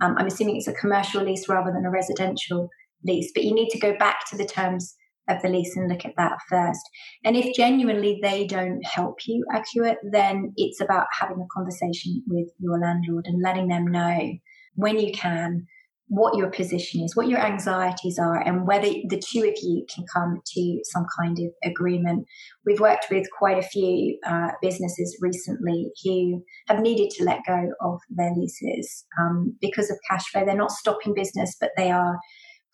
Um, 0.00 0.14
I'm 0.18 0.26
assuming 0.26 0.56
it's 0.56 0.68
a 0.68 0.74
commercial 0.74 1.22
lease 1.22 1.48
rather 1.48 1.72
than 1.72 1.86
a 1.86 1.90
residential 1.90 2.68
lease, 3.02 3.30
but 3.34 3.44
you 3.44 3.54
need 3.54 3.70
to 3.70 3.78
go 3.78 3.96
back 3.96 4.28
to 4.30 4.36
the 4.36 4.44
terms 4.44 4.94
of 5.28 5.40
the 5.40 5.48
lease 5.48 5.74
and 5.74 5.88
look 5.88 6.04
at 6.04 6.14
that 6.18 6.36
first. 6.50 6.82
And 7.24 7.36
if 7.36 7.54
genuinely 7.54 8.18
they 8.22 8.46
don't 8.46 8.84
help 8.84 9.16
you 9.26 9.44
accurate, 9.52 9.98
then 10.10 10.52
it's 10.56 10.80
about 10.80 11.06
having 11.18 11.38
a 11.38 11.54
conversation 11.54 12.22
with 12.26 12.48
your 12.58 12.78
landlord 12.78 13.24
and 13.26 13.42
letting 13.42 13.68
them 13.68 13.86
know 13.86 14.32
when 14.74 14.98
you 14.98 15.12
can 15.12 15.66
what 16.08 16.36
your 16.36 16.50
position 16.50 17.02
is, 17.02 17.16
what 17.16 17.28
your 17.28 17.40
anxieties 17.40 18.18
are, 18.18 18.40
and 18.40 18.66
whether 18.66 18.88
the 19.08 19.22
two 19.26 19.40
of 19.40 19.54
you 19.62 19.86
can 19.94 20.04
come 20.12 20.40
to 20.44 20.80
some 20.84 21.06
kind 21.18 21.38
of 21.38 21.46
agreement. 21.64 22.26
We've 22.66 22.80
worked 22.80 23.06
with 23.10 23.26
quite 23.36 23.58
a 23.58 23.66
few 23.66 24.18
uh, 24.26 24.48
businesses 24.60 25.16
recently 25.20 25.90
who 26.04 26.42
have 26.68 26.80
needed 26.80 27.10
to 27.10 27.24
let 27.24 27.40
go 27.46 27.70
of 27.80 28.00
their 28.10 28.32
leases 28.36 29.04
um, 29.20 29.56
because 29.60 29.90
of 29.90 29.98
cash 30.08 30.26
flow. 30.26 30.44
They're 30.44 30.54
not 30.54 30.72
stopping 30.72 31.14
business, 31.14 31.56
but 31.58 31.70
they 31.76 31.90
are 31.90 32.18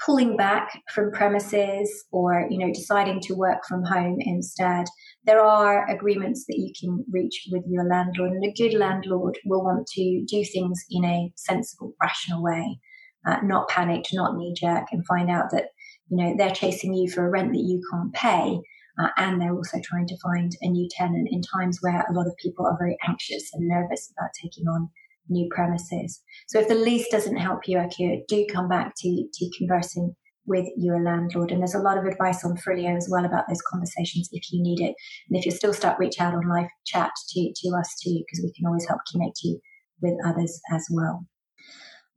pulling 0.05 0.37
back 0.37 0.81
from 0.93 1.13
premises 1.13 2.05
or 2.11 2.47
you 2.51 2.59
know 2.59 2.73
deciding 2.73 3.21
to 3.21 3.35
work 3.35 3.59
from 3.69 3.85
home 3.85 4.17
instead 4.21 4.87
there 5.25 5.41
are 5.41 5.89
agreements 5.91 6.47
that 6.49 6.57
you 6.57 6.73
can 6.81 7.05
reach 7.11 7.47
with 7.53 7.63
your 7.69 7.85
landlord 7.85 8.31
and 8.31 8.45
a 8.45 8.53
good 8.53 8.75
landlord 8.75 9.39
will 9.45 9.63
want 9.63 9.87
to 9.87 10.25
do 10.27 10.43
things 10.43 10.83
in 10.91 11.05
a 11.05 11.31
sensible 11.37 11.93
rational 12.01 12.43
way 12.43 12.81
uh, 13.27 13.39
not 13.43 13.69
panicked 13.69 14.09
not 14.13 14.37
knee 14.37 14.55
jerk 14.57 14.85
and 14.93 15.07
find 15.07 15.31
out 15.31 15.51
that 15.51 15.69
you 16.09 16.17
know 16.17 16.35
they're 16.37 16.51
chasing 16.51 16.95
you 16.95 17.11
for 17.11 17.27
a 17.27 17.31
rent 17.31 17.53
that 17.53 17.65
you 17.65 17.81
can't 17.93 18.13
pay 18.13 18.59
uh, 19.01 19.09
and 19.17 19.41
they're 19.41 19.55
also 19.55 19.79
trying 19.83 20.07
to 20.07 20.19
find 20.19 20.53
a 20.63 20.69
new 20.69 20.89
tenant 20.91 21.29
in 21.31 21.41
times 21.43 21.79
where 21.81 22.01
a 22.01 22.13
lot 22.13 22.27
of 22.27 22.37
people 22.37 22.67
are 22.67 22.77
very 22.79 22.97
anxious 23.07 23.51
and 23.55 23.69
nervous 23.69 24.13
about 24.17 24.31
taking 24.41 24.67
on 24.67 24.91
new 25.29 25.49
premises. 25.51 26.23
So 26.49 26.59
if 26.59 26.69
the 26.69 26.75
lease 26.75 27.09
doesn't 27.11 27.37
help 27.37 27.67
you, 27.67 27.79
Akua, 27.79 28.27
do 28.29 28.45
come 28.53 28.69
back 28.69 28.95
to, 28.99 29.29
to 29.33 29.51
conversing 29.57 30.15
with 30.47 30.67
your 30.77 31.03
landlord. 31.03 31.53
And 31.53 31.61
there's 31.61 31.75
a 31.75 31.79
lot 31.79 31.97
of 31.97 32.05
advice 32.05 32.45
on 32.45 32.57
Farillio 32.57 32.97
as 32.97 33.09
well 33.11 33.25
about 33.25 33.45
those 33.49 33.63
conversations 33.71 34.29
if 34.33 34.53
you 34.53 34.63
need 34.63 34.81
it. 34.81 34.95
And 35.29 35.39
if 35.39 35.47
you're 35.47 35.55
still 35.55 35.73
stuck, 35.73 35.99
reach 35.99 36.21
out 36.21 36.35
on 36.35 36.49
live 36.49 36.69
chat 36.85 37.11
to, 37.31 37.53
to 37.55 37.69
us 37.79 37.95
too, 38.03 38.19
because 38.19 38.43
we 38.43 38.53
can 38.53 38.67
always 38.67 38.87
help 38.89 39.01
connect 39.11 39.41
you 39.45 39.61
with 40.03 40.15
others 40.27 40.61
as 40.73 40.87
well. 40.91 41.25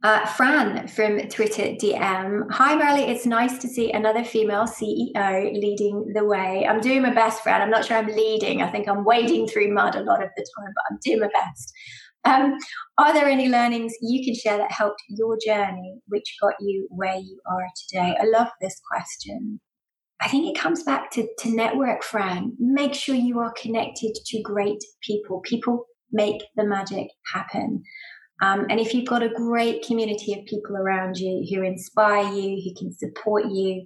Uh, 0.03 0.25
Fran 0.25 0.85
from 0.89 1.17
Twitter 1.29 1.63
DM. 1.63 2.51
Hi, 2.51 2.75
Marley. 2.75 3.03
It's 3.03 3.25
nice 3.25 3.57
to 3.59 3.69
see 3.69 3.89
another 3.89 4.25
female 4.25 4.65
CEO 4.65 5.53
leading 5.53 6.11
the 6.13 6.25
way. 6.25 6.67
I'm 6.67 6.81
doing 6.81 7.03
my 7.03 7.13
best, 7.13 7.41
Fran. 7.41 7.61
I'm 7.61 7.69
not 7.69 7.85
sure 7.85 7.95
I'm 7.95 8.07
leading. 8.07 8.61
I 8.61 8.69
think 8.69 8.89
I'm 8.89 9.05
wading 9.05 9.47
through 9.47 9.73
mud 9.73 9.95
a 9.95 10.01
lot 10.01 10.21
of 10.21 10.29
the 10.35 10.45
time, 10.57 10.73
but 10.75 10.83
I'm 10.91 10.99
doing 11.05 11.21
my 11.21 11.29
best. 11.33 11.73
Um, 12.25 12.57
are 12.97 13.13
there 13.13 13.29
any 13.29 13.47
learnings 13.47 13.93
you 14.01 14.25
can 14.25 14.35
share 14.35 14.57
that 14.57 14.73
helped 14.73 15.01
your 15.07 15.37
journey, 15.45 16.01
which 16.07 16.35
got 16.41 16.55
you 16.59 16.85
where 16.89 17.15
you 17.15 17.39
are 17.49 17.67
today? 17.87 18.17
I 18.19 18.25
love 18.25 18.49
this 18.59 18.81
question. 18.91 19.61
I 20.19 20.27
think 20.27 20.53
it 20.53 20.59
comes 20.59 20.83
back 20.83 21.11
to, 21.11 21.25
to 21.39 21.55
network, 21.55 22.03
Fran. 22.03 22.57
Make 22.59 22.93
sure 22.93 23.15
you 23.15 23.39
are 23.39 23.53
connected 23.53 24.15
to 24.15 24.41
great 24.41 24.83
people. 25.01 25.39
People 25.45 25.85
make 26.11 26.43
the 26.57 26.65
magic 26.65 27.07
happen. 27.33 27.83
Um, 28.43 28.65
and 28.69 28.79
if 28.79 28.93
you've 28.93 29.07
got 29.07 29.23
a 29.23 29.29
great 29.29 29.85
community 29.85 30.33
of 30.33 30.45
people 30.45 30.75
around 30.75 31.15
you 31.15 31.45
who 31.49 31.63
inspire 31.63 32.29
you, 32.33 32.61
who 32.61 32.73
can 32.77 32.91
support 32.91 33.45
you, 33.45 33.85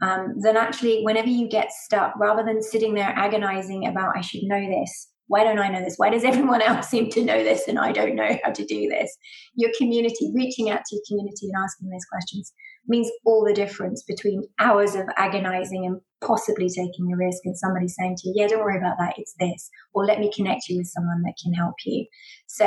um, 0.00 0.34
then 0.42 0.56
actually, 0.56 1.02
whenever 1.02 1.28
you 1.28 1.48
get 1.48 1.72
stuck, 1.72 2.14
rather 2.16 2.44
than 2.44 2.62
sitting 2.62 2.94
there 2.94 3.12
agonizing 3.16 3.86
about, 3.88 4.16
I 4.16 4.20
should 4.20 4.42
know 4.44 4.60
this, 4.60 5.08
why 5.26 5.42
don't 5.42 5.58
I 5.58 5.68
know 5.68 5.80
this? 5.80 5.96
Why 5.96 6.10
does 6.10 6.22
everyone 6.22 6.62
else 6.70 6.88
seem 6.88 7.10
to 7.10 7.24
know 7.24 7.42
this 7.42 7.66
and 7.66 7.80
I 7.80 7.90
don't 7.90 8.14
know 8.14 8.38
how 8.44 8.52
to 8.52 8.64
do 8.64 8.88
this? 8.88 9.16
Your 9.56 9.70
community, 9.76 10.30
reaching 10.34 10.70
out 10.70 10.82
to 10.86 10.96
your 10.96 11.02
community 11.08 11.48
and 11.48 11.64
asking 11.64 11.88
those 11.88 12.04
questions 12.12 12.52
means 12.86 13.10
all 13.24 13.44
the 13.44 13.54
difference 13.54 14.04
between 14.06 14.46
hours 14.60 14.94
of 14.94 15.06
agonizing 15.16 15.84
and 15.84 16.00
possibly 16.20 16.68
taking 16.68 17.12
a 17.12 17.16
risk 17.16 17.40
and 17.44 17.58
somebody 17.58 17.88
saying 17.88 18.16
to 18.18 18.28
you, 18.28 18.34
yeah, 18.36 18.46
don't 18.46 18.60
worry 18.60 18.78
about 18.78 18.98
that. 19.00 19.14
It's 19.18 19.34
this. 19.40 19.68
Or 19.94 20.04
let 20.04 20.20
me 20.20 20.30
connect 20.32 20.68
you 20.68 20.78
with 20.78 20.86
someone 20.86 21.22
that 21.22 21.34
can 21.42 21.52
help 21.52 21.74
you. 21.84 22.06
So 22.46 22.66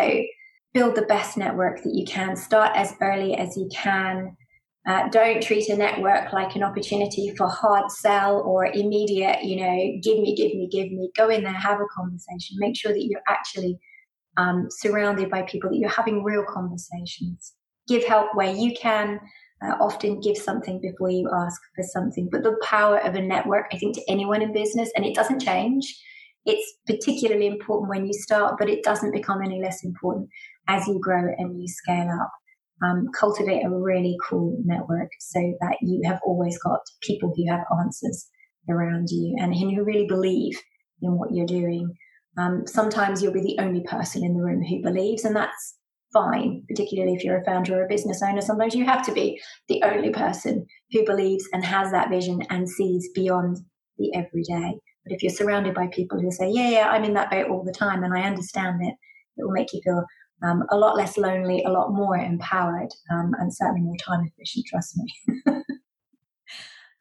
build 0.73 0.95
the 0.95 1.03
best 1.03 1.37
network 1.37 1.83
that 1.83 1.93
you 1.93 2.05
can. 2.05 2.35
Start 2.35 2.75
as 2.75 2.93
early 3.01 3.35
as 3.35 3.57
you 3.57 3.69
can. 3.73 4.35
Uh, 4.87 5.07
don't 5.09 5.43
treat 5.43 5.69
a 5.69 5.75
network 5.75 6.31
like 6.31 6.55
an 6.55 6.63
opportunity 6.63 7.33
for 7.37 7.47
hard 7.47 7.91
sell 7.91 8.41
or 8.41 8.65
immediate, 8.65 9.43
you 9.43 9.57
know, 9.57 9.99
give 10.01 10.19
me, 10.19 10.35
give 10.35 10.53
me, 10.55 10.67
give 10.71 10.91
me. 10.91 11.11
Go 11.15 11.29
in 11.29 11.43
there, 11.43 11.53
have 11.53 11.79
a 11.79 11.85
conversation. 11.95 12.57
Make 12.57 12.77
sure 12.77 12.91
that 12.91 13.05
you're 13.05 13.21
actually 13.27 13.77
um, 14.37 14.67
surrounded 14.69 15.29
by 15.29 15.41
people, 15.43 15.69
that 15.69 15.77
you're 15.77 15.89
having 15.89 16.23
real 16.23 16.45
conversations. 16.47 17.53
Give 17.87 18.03
help 18.03 18.29
where 18.33 18.53
you 18.53 18.73
can. 18.79 19.19
Uh, 19.61 19.75
often 19.81 20.21
give 20.21 20.37
something 20.37 20.79
before 20.79 21.09
you 21.09 21.29
ask 21.35 21.59
for 21.75 21.83
something. 21.83 22.29
But 22.31 22.43
the 22.43 22.57
power 22.63 22.97
of 22.99 23.15
a 23.15 23.21
network, 23.21 23.65
I 23.73 23.77
think, 23.77 23.93
to 23.95 24.01
anyone 24.07 24.41
in 24.41 24.53
business, 24.53 24.89
and 24.95 25.05
it 25.05 25.13
doesn't 25.13 25.41
change. 25.41 26.01
It's 26.45 26.77
particularly 26.87 27.45
important 27.45 27.89
when 27.89 28.07
you 28.07 28.13
start, 28.13 28.55
but 28.57 28.69
it 28.69 28.83
doesn't 28.83 29.11
become 29.11 29.41
any 29.43 29.61
less 29.61 29.83
important 29.83 30.29
as 30.69 30.87
you 30.87 30.99
grow 31.01 31.33
and 31.37 31.61
you 31.61 31.67
scale 31.67 32.09
up 32.21 32.31
um, 32.83 33.07
cultivate 33.17 33.65
a 33.65 33.69
really 33.69 34.15
cool 34.27 34.57
network 34.63 35.09
so 35.19 35.39
that 35.61 35.77
you 35.81 36.01
have 36.05 36.19
always 36.23 36.57
got 36.59 36.79
people 37.01 37.33
who 37.35 37.49
have 37.51 37.65
answers 37.79 38.27
around 38.69 39.07
you 39.09 39.35
and 39.39 39.53
who 39.53 39.83
really 39.83 40.07
believe 40.07 40.59
in 41.01 41.17
what 41.17 41.31
you're 41.33 41.45
doing. 41.45 41.93
Um, 42.37 42.63
sometimes 42.65 43.21
you'll 43.21 43.33
be 43.33 43.41
the 43.41 43.61
only 43.61 43.83
person 43.83 44.23
in 44.23 44.33
the 44.33 44.43
room 44.43 44.63
who 44.63 44.81
believes, 44.81 45.25
and 45.25 45.35
that's 45.35 45.75
fine, 46.13 46.63
particularly 46.67 47.13
if 47.13 47.23
you're 47.23 47.41
a 47.41 47.43
founder 47.43 47.79
or 47.79 47.85
a 47.85 47.89
business 47.89 48.21
owner. 48.23 48.41
Sometimes 48.41 48.75
you 48.75 48.85
have 48.85 49.05
to 49.05 49.11
be 49.11 49.41
the 49.67 49.81
only 49.83 50.11
person 50.11 50.65
who 50.91 51.05
believes 51.05 51.45
and 51.51 51.65
has 51.65 51.91
that 51.91 52.09
vision 52.09 52.41
and 52.49 52.69
sees 52.69 53.09
beyond 53.13 53.57
the 53.97 54.13
everyday. 54.15 54.79
But 55.03 55.13
if 55.13 55.21
you're 55.21 55.33
surrounded 55.33 55.73
by 55.73 55.87
people 55.87 56.19
who 56.19 56.31
say, 56.31 56.49
Yeah, 56.49 56.69
yeah, 56.69 56.89
I'm 56.89 57.03
in 57.03 57.13
that 57.15 57.31
boat 57.31 57.49
all 57.49 57.63
the 57.63 57.73
time 57.73 58.03
and 58.03 58.13
I 58.13 58.21
understand 58.21 58.81
it, 58.81 58.93
it 59.37 59.43
will 59.43 59.51
make 59.51 59.73
you 59.73 59.81
feel 59.83 60.05
um, 60.43 60.63
a 60.69 60.77
lot 60.77 60.95
less 60.95 61.17
lonely, 61.17 61.63
a 61.63 61.71
lot 61.71 61.93
more 61.93 62.17
empowered, 62.17 62.89
um, 63.11 63.33
and 63.39 63.53
certainly 63.53 63.81
more 63.81 63.97
time 63.97 64.25
efficient, 64.25 64.65
trust 64.67 64.97
me. 64.97 65.43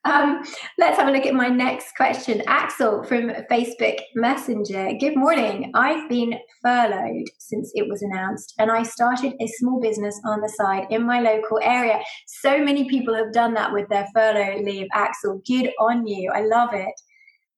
um, 0.04 0.42
let's 0.78 0.98
have 0.98 1.08
a 1.08 1.10
look 1.10 1.26
at 1.26 1.34
my 1.34 1.48
next 1.48 1.94
question. 1.96 2.42
Axel 2.46 3.04
from 3.04 3.30
Facebook 3.50 3.98
Messenger. 4.14 4.92
Good 4.98 5.16
morning. 5.16 5.70
I've 5.74 6.08
been 6.08 6.34
furloughed 6.62 7.28
since 7.38 7.70
it 7.74 7.88
was 7.88 8.02
announced, 8.02 8.54
and 8.58 8.70
I 8.70 8.82
started 8.82 9.34
a 9.40 9.46
small 9.58 9.80
business 9.80 10.20
on 10.24 10.40
the 10.40 10.48
side 10.48 10.86
in 10.90 11.06
my 11.06 11.20
local 11.20 11.60
area. 11.62 12.00
So 12.26 12.62
many 12.62 12.88
people 12.88 13.14
have 13.14 13.32
done 13.32 13.54
that 13.54 13.72
with 13.72 13.88
their 13.88 14.08
furlough 14.14 14.60
leave. 14.62 14.88
Axel, 14.94 15.40
good 15.46 15.70
on 15.78 16.06
you. 16.06 16.30
I 16.34 16.42
love 16.42 16.70
it 16.72 16.94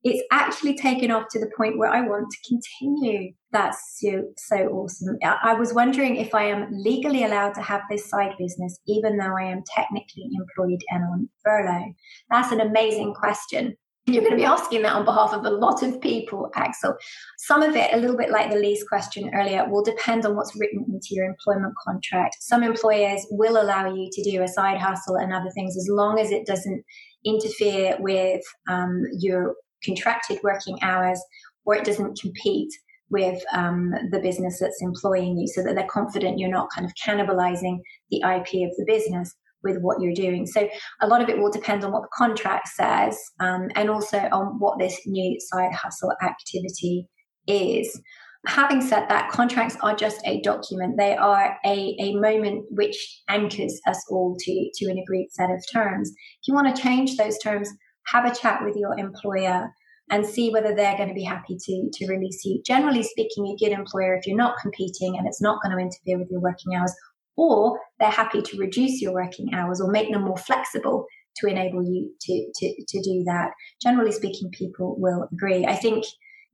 it's 0.03 0.23
actually 0.31 0.77
taken 0.77 1.11
off 1.11 1.27
to 1.31 1.39
the 1.39 1.51
point 1.57 1.79
where 1.79 1.91
I 1.91 2.01
want 2.01 2.27
to 2.31 2.49
continue. 2.49 3.33
That's 3.53 4.01
so, 4.01 4.25
so 4.37 4.57
awesome. 4.69 5.19
I 5.23 5.55
was 5.55 5.75
wondering 5.75 6.17
if 6.17 6.35
I 6.35 6.45
am 6.45 6.69
legally 6.71 7.25
allowed 7.25 7.55
to 7.55 7.63
have 7.63 7.83
this 7.91 8.09
side 8.09 8.33
business, 8.39 8.79
even 8.87 9.19
though 9.19 9.37
I 9.37 9.45
am 9.45 9.63
technically 9.75 10.31
employed 10.33 10.81
and 10.91 11.05
on 11.05 11.29
furlough. 11.45 11.93
That's 12.31 12.53
an 12.53 12.61
amazing 12.61 13.15
question. 13.15 13.77
You're 14.07 14.23
going 14.23 14.33
to 14.33 14.39
be 14.39 14.45
asking 14.45 14.83
that 14.83 14.95
on 14.95 15.05
behalf 15.05 15.35
of 15.35 15.45
a 15.45 15.51
lot 15.51 15.83
of 15.83 16.01
people, 16.01 16.51
Axel. 16.55 16.97
Some 17.37 17.63
of 17.63 17.77
it, 17.77 17.93
a 17.93 17.99
little 17.99 18.17
bit 18.17 18.31
like 18.31 18.51
the 18.51 18.57
lease 18.57 18.83
question 18.83 19.31
earlier, 19.35 19.69
will 19.69 19.85
depend 19.85 20.25
on 20.25 20.35
what's 20.35 20.57
written 20.57 20.85
into 20.89 21.09
your 21.11 21.27
employment 21.27 21.75
contract. 21.85 22.37
Some 22.41 22.63
employers 22.63 23.27
will 23.31 23.61
allow 23.61 23.93
you 23.93 24.09
to 24.11 24.23
do 24.23 24.43
a 24.43 24.49
side 24.49 24.79
hustle 24.79 25.17
and 25.17 25.35
other 25.35 25.51
things 25.55 25.77
as 25.77 25.87
long 25.91 26.19
as 26.19 26.31
it 26.31 26.47
doesn't 26.47 26.83
interfere 27.25 27.97
with 28.01 28.43
um, 28.69 29.03
your 29.19 29.55
contracted 29.85 30.39
working 30.43 30.79
hours 30.83 31.21
or 31.65 31.75
it 31.75 31.85
doesn't 31.85 32.19
compete 32.21 32.73
with 33.11 33.43
um, 33.53 33.93
the 34.13 34.21
business 34.21 34.59
that's 34.61 34.83
employing 34.83 35.37
you 35.37 35.47
so 35.49 35.63
that 35.63 35.75
they're 35.75 35.87
confident 35.91 36.39
you're 36.39 36.49
not 36.49 36.69
kind 36.75 36.87
of 36.87 36.93
cannibalizing 37.05 37.79
the 38.11 38.19
IP 38.19 38.69
of 38.69 38.77
the 38.77 38.85
business 38.87 39.35
with 39.63 39.79
what 39.81 40.01
you're 40.01 40.15
doing. 40.15 40.47
So 40.47 40.69
a 41.01 41.07
lot 41.07 41.21
of 41.21 41.29
it 41.29 41.39
will 41.39 41.51
depend 41.51 41.85
on 41.85 41.93
what 41.93 42.03
the 42.03 42.09
contract 42.15 42.69
says 42.69 43.19
um, 43.41 43.69
and 43.75 43.91
also 43.91 44.19
on 44.33 44.59
what 44.59 44.79
this 44.79 44.99
new 45.07 45.39
side 45.41 45.73
hustle 45.73 46.13
activity 46.23 47.07
is. 47.47 48.01
Having 48.47 48.81
said 48.81 49.07
that, 49.11 49.31
contracts 49.31 49.77
are 49.83 49.95
just 49.95 50.23
a 50.25 50.41
document. 50.41 50.97
They 50.97 51.15
are 51.15 51.59
a, 51.67 51.95
a 52.01 52.15
moment 52.15 52.65
which 52.71 53.23
anchors 53.29 53.79
us 53.87 54.03
all 54.09 54.35
to, 54.39 54.71
to 54.77 54.91
an 54.91 54.99
agreed 54.99 55.29
set 55.31 55.51
of 55.51 55.63
terms. 55.71 56.09
If 56.09 56.49
you 56.49 56.55
want 56.55 56.75
to 56.75 56.83
change 56.83 57.17
those 57.17 57.39
terms, 57.39 57.69
have 58.13 58.25
a 58.25 58.35
chat 58.35 58.65
with 58.65 58.77
your 58.77 58.99
employer 58.99 59.71
and 60.11 60.27
see 60.27 60.51
whether 60.51 60.75
they're 60.75 60.97
going 60.97 61.09
to 61.09 61.15
be 61.15 61.23
happy 61.23 61.57
to, 61.57 61.89
to 61.93 62.09
release 62.09 62.45
you. 62.45 62.61
Generally 62.67 63.05
speaking, 63.05 63.47
a 63.47 63.57
good 63.57 63.73
employer, 63.73 64.15
if 64.15 64.27
you're 64.27 64.37
not 64.37 64.57
competing 64.61 65.17
and 65.17 65.27
it's 65.27 65.41
not 65.41 65.63
going 65.63 65.77
to 65.77 65.83
interfere 65.83 66.19
with 66.19 66.31
your 66.31 66.41
working 66.41 66.75
hours, 66.75 66.93
or 67.37 67.79
they're 68.01 68.11
happy 68.11 68.43
to 68.43 68.59
reduce 68.59 69.01
your 69.01 69.15
working 69.15 69.55
hours 69.55 69.81
or 69.81 69.91
make 69.91 70.11
them 70.13 70.23
more 70.23 70.37
flexible 70.37 71.07
to 71.37 71.47
enable 71.47 71.83
you 71.83 72.13
to, 72.21 72.51
to, 72.57 72.85
to 72.89 73.01
do 73.03 73.23
that. 73.25 73.51
Generally 73.81 74.13
speaking, 74.13 74.51
people 74.51 74.97
will 74.99 75.29
agree. 75.33 75.65
I 75.65 75.77
think, 75.77 76.05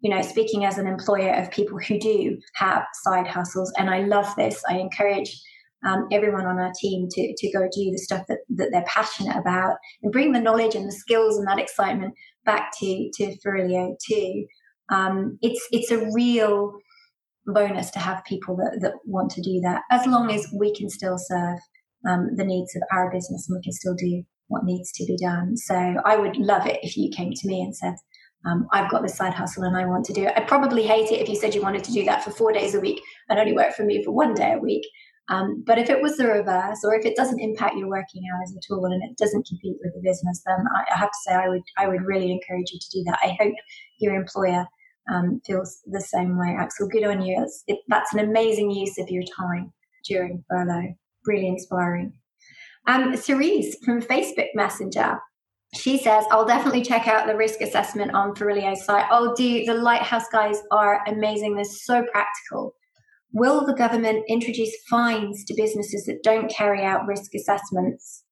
you 0.01 0.11
know, 0.15 0.21
speaking 0.21 0.67
as 0.67 0.77
an 0.77 0.87
employer 0.87 1.33
of 1.33 1.51
people 1.51 1.79
who 1.79 1.99
do 1.99 2.39
have 2.55 2.85
side 3.03 3.27
hustles, 3.27 3.73
and 3.79 3.89
I 3.89 4.03
love 4.03 4.33
this, 4.37 4.63
I 4.69 4.77
encourage 4.77 5.41
um, 5.85 6.07
everyone 6.11 6.47
on 6.47 6.59
our 6.59 6.73
team 6.81 7.09
to, 7.11 7.35
to 7.37 7.53
go 7.53 7.63
do 7.63 7.91
the 7.91 7.99
stuff 7.99 8.27
that, 8.29 8.39
that 8.51 8.69
they're 8.73 8.85
passionate 8.87 9.37
about 9.37 9.77
and 10.03 10.13
bring 10.13 10.33
the 10.33 10.41
knowledge 10.41 10.75
and 10.75 10.87
the 10.87 10.93
skills 10.93 11.37
and 11.37 11.47
that 11.47 11.59
excitement 11.59 12.15
back 12.45 12.73
to, 12.79 13.11
to 13.15 13.37
Farillio 13.45 13.97
too. 14.09 14.47
Um, 14.89 15.39
it's, 15.43 15.67
it's 15.73 15.91
a 15.91 16.09
real 16.13 16.73
bonus 17.47 17.91
to 17.93 17.99
have 17.99 18.25
people 18.25 18.57
that, 18.57 18.79
that 18.81 18.95
want 19.05 19.31
to 19.33 19.41
do 19.41 19.61
that 19.61 19.83
as 19.91 20.07
long 20.07 20.33
as 20.33 20.49
we 20.59 20.75
can 20.75 20.89
still 20.89 21.17
serve 21.19 21.59
um, 22.09 22.31
the 22.37 22.45
needs 22.45 22.75
of 22.75 22.83
our 22.93 23.11
business 23.11 23.49
and 23.49 23.57
we 23.57 23.63
can 23.63 23.73
still 23.73 23.95
do 23.95 24.23
what 24.49 24.65
needs 24.65 24.93
to 24.93 25.05
be 25.05 25.17
done. 25.17 25.57
So 25.57 25.75
I 25.75 26.17
would 26.17 26.37
love 26.37 26.67
it 26.67 26.79
if 26.83 26.97
you 26.97 27.11
came 27.11 27.33
to 27.33 27.49
me 27.49 27.63
and 27.63 27.77
said, 27.77 27.95
um, 28.45 28.69
I've 28.73 28.91
got 28.91 29.03
this 29.03 29.17
side 29.17 29.35
hustle 29.35 29.65
and 29.65 29.77
I 29.77 29.87
want 29.87 30.05
to 30.07 30.13
do 30.13 30.25
it. 30.25 30.33
I'd 30.37 30.47
probably 30.47 30.85
hate 30.87 31.11
it 31.11 31.21
if 31.21 31.29
you 31.29 31.35
said 31.35 31.55
you 31.55 31.63
wanted 31.63 31.83
to 31.85 31.93
do 31.93 32.05
that 32.05 32.23
for 32.23 32.31
four 32.31 32.53
days 32.53 32.75
a 32.75 32.81
week 32.81 33.01
and 33.29 33.39
only 33.39 33.53
work 33.53 33.75
for 33.75 33.85
me 33.85 34.05
for 34.05 34.13
one 34.13 34.35
day 34.35 34.53
a 34.53 34.59
week. 34.59 34.87
Um, 35.29 35.65
but 35.67 35.79
if 35.79 35.91
it 35.91 36.01
was 36.01 36.17
the 36.17 36.27
reverse, 36.27 36.85
or 36.85 36.95
if 36.95 37.05
it 37.05 37.17
doesn't 37.17 37.41
impact 37.41 37.77
your 37.77 37.89
working 37.89 38.23
hours 38.33 38.55
at 38.57 38.73
all 38.73 38.85
and 38.85 39.03
it 39.03 39.17
doesn't 39.17 39.47
compete 39.47 39.77
with 39.83 39.93
the 39.95 40.09
business, 40.09 40.43
then 40.47 40.65
I, 40.77 40.95
I 40.95 40.99
have 40.99 41.11
to 41.11 41.19
say 41.27 41.35
I 41.35 41.49
would 41.49 41.63
I 41.77 41.89
would 41.89 42.03
really 42.03 42.31
encourage 42.31 42.71
you 42.71 42.79
to 42.79 42.91
do 42.93 43.05
that. 43.05 43.19
I 43.23 43.37
hope 43.41 43.55
your 43.99 44.15
employer 44.15 44.67
um, 45.13 45.41
feels 45.45 45.81
the 45.87 46.01
same 46.01 46.39
way. 46.39 46.55
Axel, 46.57 46.89
good 46.89 47.05
on 47.05 47.23
you. 47.23 47.45
It, 47.67 47.79
that's 47.89 48.13
an 48.15 48.21
amazing 48.21 48.71
use 48.71 48.99
of 48.99 49.11
your 49.11 49.25
time 49.37 49.73
during 50.09 50.45
furlough. 50.49 50.95
Really 51.27 51.49
inspiring. 51.49 52.13
Um, 52.87 53.17
Cerise 53.17 53.77
from 53.85 54.01
Facebook 54.01 54.49
Messenger. 54.55 55.19
She 55.75 55.99
says, 55.99 56.25
I'll 56.31 56.47
definitely 56.47 56.83
check 56.83 57.09
out 57.09 57.27
the 57.27 57.37
risk 57.37 57.61
assessment 57.61 58.15
on 58.15 58.35
Farillio's 58.37 58.85
site. 58.85 59.07
Oh, 59.11 59.35
do 59.35 59.65
the 59.65 59.75
Lighthouse 59.75 60.29
guys 60.31 60.63
are 60.71 61.01
amazing. 61.09 61.57
They're 61.57 61.65
so 61.65 62.05
practical. 62.13 62.75
Will 63.37 63.67
the 63.67 63.75
government 63.75 64.25
introduce 64.29 64.75
fines 64.89 65.45
to 65.45 65.55
businesses 65.55 66.07
that 66.07 66.23
don't 66.23 66.51
carry 66.51 66.83
out 66.83 67.07
risk 67.07 67.35
assessments 67.35 68.25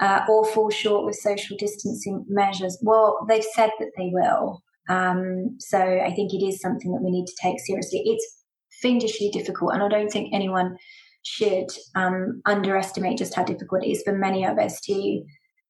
uh, 0.00 0.20
or 0.28 0.44
fall 0.44 0.68
short 0.68 1.06
with 1.06 1.16
social 1.16 1.56
distancing 1.58 2.26
measures? 2.28 2.78
Well, 2.82 3.24
they've 3.26 3.42
said 3.54 3.70
that 3.78 3.92
they 3.96 4.10
will. 4.12 4.62
Um, 4.90 5.56
so 5.60 5.78
I 5.78 6.12
think 6.14 6.34
it 6.34 6.44
is 6.44 6.60
something 6.60 6.92
that 6.92 7.00
we 7.02 7.10
need 7.10 7.24
to 7.24 7.36
take 7.40 7.58
seriously. 7.60 8.02
It's 8.04 8.44
fiendishly 8.82 9.30
difficult, 9.30 9.72
and 9.72 9.82
I 9.82 9.88
don't 9.88 10.10
think 10.10 10.34
anyone 10.34 10.76
should 11.22 11.68
um, 11.94 12.42
underestimate 12.44 13.16
just 13.16 13.34
how 13.34 13.44
difficult 13.44 13.82
it 13.82 13.90
is 13.90 14.02
for 14.02 14.12
many 14.12 14.44
of 14.44 14.58
us 14.58 14.78
to, 14.82 14.92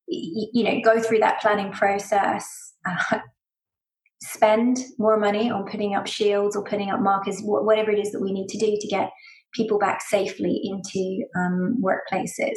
you 0.08 0.64
know, 0.64 0.80
go 0.82 1.00
through 1.00 1.20
that 1.20 1.40
planning 1.40 1.70
process, 1.70 2.74
uh, 2.88 3.18
spend 4.22 4.78
more 4.98 5.18
money 5.18 5.50
on 5.50 5.66
putting 5.66 5.94
up 5.94 6.06
shields 6.06 6.54
or 6.54 6.64
putting 6.64 6.90
up 6.90 7.00
markers, 7.00 7.40
whatever 7.42 7.90
it 7.90 7.98
is 7.98 8.12
that 8.12 8.20
we 8.20 8.32
need 8.32 8.48
to 8.48 8.58
do 8.58 8.76
to 8.78 8.88
get 8.88 9.10
people 9.52 9.78
back 9.78 10.02
safely 10.02 10.60
into 10.64 11.24
um, 11.36 11.82
workplaces. 11.82 12.56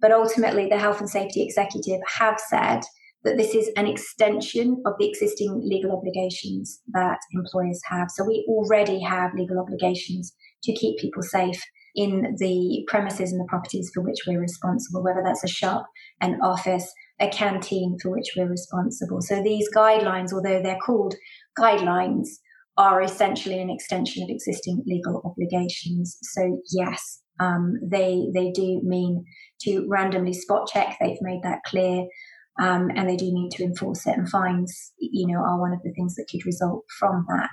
But 0.00 0.12
ultimately, 0.12 0.68
the 0.68 0.78
health 0.78 1.00
and 1.00 1.08
safety 1.08 1.42
executive 1.42 2.00
have 2.18 2.38
said 2.38 2.82
that 3.24 3.36
this 3.36 3.54
is 3.54 3.70
an 3.76 3.86
extension 3.86 4.82
of 4.84 4.92
the 4.98 5.08
existing 5.08 5.60
legal 5.64 5.96
obligations 5.96 6.80
that 6.92 7.18
employers 7.32 7.80
have. 7.84 8.10
So 8.10 8.24
we 8.24 8.44
already 8.48 9.00
have 9.00 9.34
legal 9.34 9.58
obligations 9.58 10.34
to 10.64 10.74
keep 10.74 10.98
people 10.98 11.22
safe 11.22 11.60
in 11.94 12.36
the 12.38 12.84
premises 12.88 13.32
and 13.32 13.40
the 13.40 13.48
properties 13.48 13.90
for 13.94 14.02
which 14.02 14.18
we're 14.26 14.40
responsible, 14.40 15.02
whether 15.02 15.22
that's 15.24 15.42
a 15.42 15.48
shop, 15.48 15.86
an 16.20 16.38
office, 16.42 16.92
a 17.20 17.28
canteen 17.28 17.96
for 18.00 18.10
which 18.10 18.32
we're 18.36 18.48
responsible. 18.48 19.20
So 19.22 19.42
these 19.42 19.68
guidelines, 19.74 20.32
although 20.32 20.62
they're 20.62 20.78
called 20.84 21.14
guidelines, 21.58 22.28
are 22.76 23.00
essentially 23.00 23.58
an 23.58 23.70
extension 23.70 24.22
of 24.22 24.28
existing 24.28 24.82
legal 24.86 25.22
obligations. 25.24 26.18
So 26.22 26.60
yes, 26.72 27.22
um, 27.40 27.74
they 27.82 28.26
they 28.34 28.50
do 28.50 28.80
mean 28.84 29.24
to 29.62 29.86
randomly 29.88 30.34
spot 30.34 30.68
check. 30.72 30.96
They've 31.00 31.16
made 31.20 31.40
that 31.42 31.60
clear. 31.66 32.06
Um, 32.58 32.90
and 32.96 33.06
they 33.06 33.16
do 33.16 33.26
need 33.26 33.50
to 33.50 33.64
enforce 33.64 34.06
it 34.06 34.16
and 34.16 34.26
fines 34.26 34.94
you 34.98 35.26
know 35.26 35.40
are 35.40 35.60
one 35.60 35.74
of 35.74 35.82
the 35.84 35.92
things 35.92 36.14
that 36.14 36.24
could 36.30 36.46
result 36.46 36.84
from 36.98 37.26
that 37.28 37.50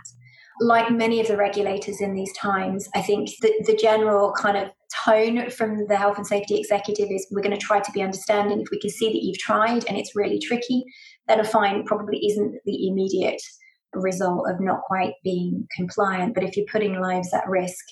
like 0.60 0.92
many 0.92 1.20
of 1.20 1.28
the 1.28 1.38
regulators 1.38 2.02
in 2.02 2.13
these 2.13 2.32
times 2.38 2.88
i 2.96 3.02
think 3.02 3.30
the, 3.42 3.52
the 3.66 3.76
general 3.76 4.34
kind 4.34 4.58
of 4.58 4.70
tone 5.06 5.50
from 5.50 5.88
the 5.88 5.98
health 5.98 6.18
and 6.18 6.28
safety 6.28 6.58
executive 6.58 7.10
is 7.10 7.28
we're 7.32 7.42
going 7.42 7.58
to 7.58 7.66
try 7.66 7.80
to 7.80 7.92
be 7.92 8.02
understanding 8.02 8.62
if 8.62 8.68
we 8.72 8.80
can 8.80 8.89
see 8.89 9.08
that 9.08 9.24
you've 9.24 9.39
tried 9.39 9.84
and 9.88 9.98
it's 9.98 10.16
really 10.16 10.39
tricky 10.39 10.84
then 11.28 11.39
a 11.39 11.44
fine 11.44 11.84
probably 11.84 12.20
isn't 12.26 12.56
the 12.66 12.88
immediate 12.88 13.42
result 13.94 14.50
of 14.50 14.60
not 14.60 14.82
quite 14.86 15.13
being 15.24 15.68
compliant 15.76 16.34
but 16.34 16.44
if 16.44 16.56
you're 16.56 16.66
putting 16.72 17.00
lives 17.00 17.34
at 17.34 17.48
risk 17.48 17.86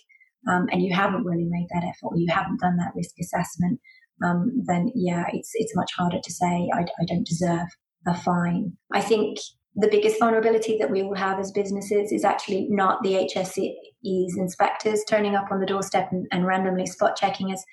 um, 0.51 0.67
and 0.71 0.81
you 0.81 0.93
haven't 0.93 1.23
really 1.23 1.47
made 1.47 1.67
that 1.71 1.83
effort 1.83 2.07
or 2.11 2.17
you 2.17 2.27
haven't 2.31 2.59
done 2.59 2.77
that 2.77 2.93
risk 2.95 3.13
assessment 3.19 3.79
um, 4.23 4.63
then 4.65 4.91
yeah, 4.95 5.25
it's 5.33 5.51
it's 5.55 5.75
much 5.75 5.91
harder 5.97 6.19
to 6.21 6.31
say 6.31 6.69
I, 6.73 6.81
I 6.81 7.05
don't 7.07 7.27
deserve 7.27 7.67
a 8.07 8.13
fine. 8.13 8.77
I 8.91 9.01
think 9.01 9.37
the 9.75 9.87
biggest 9.87 10.19
vulnerability 10.19 10.77
that 10.79 10.91
we 10.91 11.01
all 11.01 11.15
have 11.15 11.39
as 11.39 11.51
businesses 11.51 12.11
is 12.11 12.25
actually 12.25 12.67
not 12.69 13.01
the 13.03 13.13
HSE's 13.13 14.37
inspectors 14.37 15.03
turning 15.07 15.35
up 15.35 15.51
on 15.51 15.59
the 15.59 15.65
doorstep 15.65 16.09
and, 16.11 16.27
and 16.31 16.45
randomly 16.45 16.85
spot 16.85 17.15
checking 17.15 17.53
us. 17.53 17.63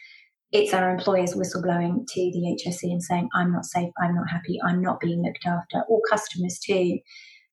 It's 0.53 0.73
our 0.73 0.91
employers 0.91 1.35
whistleblowing 1.35 2.07
to 2.07 2.21
the 2.21 2.59
HSE 2.65 2.85
and 2.85 3.03
saying, 3.03 3.29
I'm 3.35 3.53
not 3.53 3.65
safe, 3.65 3.91
I'm 4.01 4.15
not 4.15 4.31
happy, 4.31 4.59
I'm 4.65 4.81
not 4.81 5.01
being 5.01 5.23
looked 5.23 5.45
after, 5.45 5.83
or 5.89 6.01
customers 6.09 6.59
too. 6.59 6.99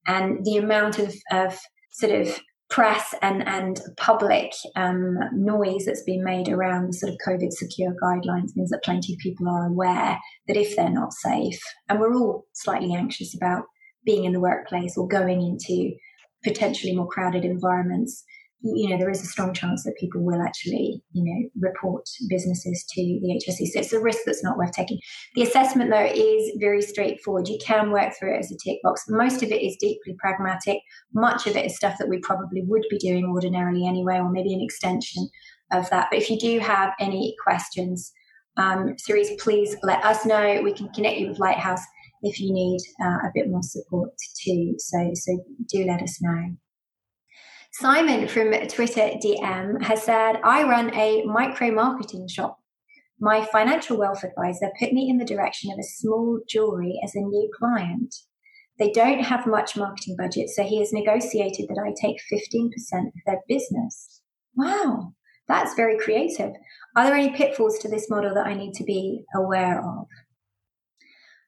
And 0.08 0.46
the 0.46 0.58
amount 0.58 1.00
of, 1.00 1.14
of 1.32 1.60
sort 1.92 2.14
of 2.14 2.40
press 2.70 3.14
and, 3.22 3.48
and 3.48 3.82
public 3.98 4.54
um, 4.76 5.18
noise 5.34 5.86
that's 5.86 6.04
been 6.04 6.24
made 6.24 6.50
around 6.50 6.88
the 6.88 6.94
sort 6.94 7.12
of 7.12 7.20
COVID 7.28 7.52
secure 7.52 7.96
guidelines 8.02 8.56
means 8.56 8.70
that 8.70 8.84
plenty 8.84 9.14
of 9.14 9.20
people 9.20 9.48
are 9.50 9.68
aware 9.68 10.20
that 10.48 10.58
if 10.58 10.76
they're 10.76 10.90
not 10.90 11.14
safe, 11.14 11.60
and 11.90 12.00
we're 12.00 12.16
all 12.16 12.46
slightly 12.54 12.94
anxious 12.94 13.36
about 13.36 13.64
being 14.06 14.26
in 14.26 14.34
the 14.34 14.40
workplace 14.40 14.98
or 14.98 15.08
going 15.08 15.42
into 15.42 15.96
potentially 16.44 16.96
more 16.96 17.08
crowded 17.08 17.44
environments, 17.44 18.24
you 18.62 18.90
know, 18.90 18.98
there 18.98 19.10
is 19.10 19.22
a 19.22 19.28
strong 19.28 19.54
chance 19.54 19.84
that 19.84 19.98
people 20.00 20.24
will 20.24 20.42
actually, 20.42 21.02
you 21.12 21.24
know, 21.24 21.50
report 21.60 22.10
businesses 22.30 22.84
to 22.90 23.02
the 23.02 23.40
HSE. 23.40 23.68
So 23.68 23.80
it's 23.80 23.94
a 23.94 24.00
risk 24.00 24.20
that's 24.26 24.44
not 24.44 24.58
worth 24.58 24.72
taking. 24.72 25.00
The 25.36 25.44
assessment, 25.44 25.92
though, 25.92 26.06
is 26.06 26.52
very 26.60 26.82
straightforward. 26.82 27.48
You 27.48 27.60
can 27.64 27.92
work 27.92 28.14
through 28.18 28.36
it 28.36 28.40
as 28.40 28.52
a 28.52 28.58
tick 28.58 28.80
box. 28.82 29.04
Most 29.08 29.44
of 29.44 29.52
it 29.52 29.62
is 29.62 29.78
deeply 29.80 30.16
pragmatic. 30.18 30.80
Much 31.14 31.46
of 31.46 31.56
it 31.56 31.66
is 31.66 31.76
stuff 31.76 31.98
that 32.00 32.10
we 32.10 32.20
probably 32.20 32.64
would 32.64 32.86
be 32.90 32.98
doing 32.98 33.26
ordinarily 33.26 33.86
anyway, 33.86 34.18
or 34.18 34.32
maybe 34.32 34.54
an 34.54 34.62
extension 34.62 35.30
of 35.72 35.88
that. 35.92 36.08
But 36.10 36.20
if 36.20 36.30
you 36.30 36.40
do 36.40 36.60
have 36.60 36.94
any 37.00 37.36
questions, 37.44 38.12
um, 38.58 38.96
please 39.40 39.76
let 39.84 40.04
us 40.04 40.26
know. 40.26 40.62
We 40.64 40.74
can 40.74 40.90
connect 40.90 41.20
you 41.20 41.28
with 41.28 41.40
Lighthouse 41.40 41.82
if 42.26 42.40
you 42.42 42.52
need 42.52 42.80
uh, 43.02 43.28
a 43.28 43.32
bit 43.34 43.50
more 43.50 43.64
support 43.64 44.10
too. 44.44 44.74
So, 44.80 45.12
so 45.14 45.46
do 45.72 45.86
let 45.86 46.02
us 46.02 46.22
know. 46.22 46.56
Simon 47.72 48.28
from 48.28 48.52
Twitter 48.68 49.12
DM 49.24 49.82
has 49.84 50.02
said, 50.02 50.40
I 50.44 50.64
run 50.64 50.94
a 50.96 51.24
micro 51.26 51.72
marketing 51.72 52.28
shop. 52.28 52.58
My 53.20 53.46
financial 53.46 53.98
wealth 53.98 54.24
advisor 54.24 54.72
put 54.80 54.92
me 54.92 55.10
in 55.10 55.18
the 55.18 55.26
direction 55.26 55.72
of 55.72 55.78
a 55.80 55.84
small 55.84 56.40
jewelry 56.50 57.00
as 57.04 57.16
a 57.16 57.20
new 57.20 57.50
client. 57.58 58.16
They 58.80 58.92
don't 58.92 59.24
have 59.24 59.46
much 59.46 59.78
marketing 59.78 60.16
budget, 60.18 60.50
so 60.50 60.64
he 60.64 60.80
has 60.80 60.92
negotiated 60.92 61.68
that 61.70 61.82
I 61.82 61.94
take 62.00 62.18
15% 62.32 62.72
of 63.08 63.14
their 63.26 63.40
business. 63.48 64.22
Wow, 64.56 65.14
that's 65.48 65.76
very 65.76 65.98
creative. 65.98 66.52
Are 66.96 67.06
there 67.06 67.16
any 67.16 67.36
pitfalls 67.36 67.78
to 67.80 67.90
this 67.90 68.10
model 68.10 68.34
that 68.34 68.48
I 68.48 68.54
need 68.54 68.74
to 68.76 68.84
be 68.84 69.24
aware 69.36 69.80
of? 69.80 70.08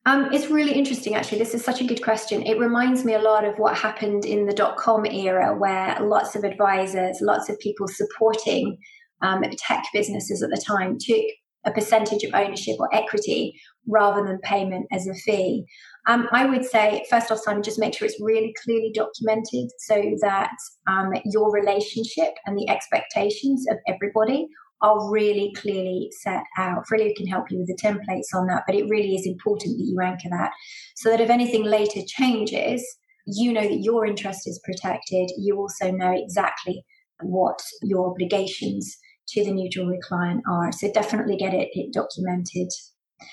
Um, 0.08 0.32
it's 0.32 0.48
really 0.48 0.72
interesting, 0.72 1.16
actually. 1.16 1.40
This 1.40 1.54
is 1.54 1.66
such 1.66 1.82
a 1.82 1.84
good 1.84 2.02
question. 2.02 2.42
It 2.44 2.58
reminds 2.58 3.04
me 3.04 3.14
a 3.16 3.20
lot 3.20 3.44
of 3.44 3.56
what 3.58 3.76
happened 3.76 4.24
in 4.24 4.46
the 4.46 4.54
dot 4.54 4.78
com 4.78 5.06
era, 5.06 5.54
where 5.54 5.98
lots 6.00 6.34
of 6.38 6.46
advisors, 6.46 7.18
lots 7.20 7.50
of 7.50 7.60
people 7.60 7.90
supporting 7.90 8.78
um, 9.22 9.44
tech 9.58 9.84
businesses 9.92 10.42
at 10.42 10.50
the 10.50 10.64
time 10.66 10.98
took 10.98 11.26
a 11.66 11.72
percentage 11.72 12.24
of 12.24 12.34
ownership 12.34 12.78
or 12.80 12.88
equity 12.96 13.60
rather 13.86 14.26
than 14.26 14.40
payment 14.40 14.86
as 14.94 15.08
a 15.08 15.14
fee. 15.14 15.66
Um, 16.08 16.30
I 16.32 16.46
would 16.46 16.64
say, 16.64 17.04
first 17.10 17.30
off, 17.30 17.40
Simon, 17.40 17.62
just 17.62 17.78
make 17.78 17.94
sure 17.94 18.08
it's 18.08 18.22
really 18.22 18.54
clearly 18.64 18.94
documented 18.96 19.70
so 19.80 20.02
that 20.22 20.56
um, 20.90 21.12
your 21.26 21.52
relationship 21.52 22.34
and 22.46 22.58
the 22.58 22.70
expectations 22.70 23.66
of 23.70 23.78
everybody 23.90 24.48
are 24.82 25.12
really 25.12 25.54
clearly 25.56 26.10
set 26.22 26.44
out. 26.58 26.86
Farillio 26.88 27.16
can 27.16 27.28
help 27.28 27.50
you 27.50 27.60
with 27.60 27.68
the 27.68 27.78
templates 27.82 28.38
on 28.38 28.48
that, 28.48 28.64
but 28.68 28.76
it 28.76 28.90
really 28.90 29.16
is 29.16 29.26
important 29.26 29.78
that 29.78 29.86
you 29.86 30.00
anchor 30.02 30.30
that 30.30 30.52
so 30.96 31.10
that 31.10 31.22
if 31.22 31.30
anything 31.30 31.64
later 31.64 32.02
changes, 32.06 32.86
you 33.26 33.52
know 33.52 33.68
that 33.68 33.82
your 33.82 34.06
interest 34.06 34.48
is 34.48 34.62
protected. 34.64 35.30
You 35.38 35.58
also 35.58 35.92
know 35.92 36.14
exactly 36.16 36.86
what 37.22 37.60
your 37.82 38.12
obligations 38.12 38.98
to 39.30 39.44
the 39.44 39.52
new 39.52 39.70
jewelry 39.70 40.00
client 40.02 40.44
are. 40.50 40.72
So 40.72 40.92
definitely 40.92 41.36
get 41.36 41.54
it, 41.54 41.70
it 41.74 41.94
documented. 41.94 42.70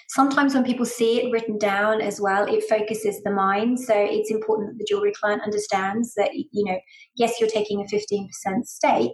Sometimes 0.08 0.54
when 0.54 0.64
people 0.64 0.86
see 0.86 1.20
it 1.20 1.30
written 1.30 1.58
down 1.58 2.00
as 2.00 2.20
well, 2.20 2.46
it 2.46 2.64
focuses 2.68 3.22
the 3.22 3.30
mind. 3.30 3.78
So 3.78 3.94
it's 3.94 4.30
important 4.30 4.70
that 4.70 4.78
the 4.78 4.86
jewelry 4.88 5.12
client 5.12 5.42
understands 5.42 6.14
that, 6.14 6.30
you 6.34 6.64
know, 6.64 6.78
yes, 7.16 7.34
you're 7.38 7.50
taking 7.50 7.80
a 7.80 7.84
15% 7.84 8.64
stake, 8.64 9.12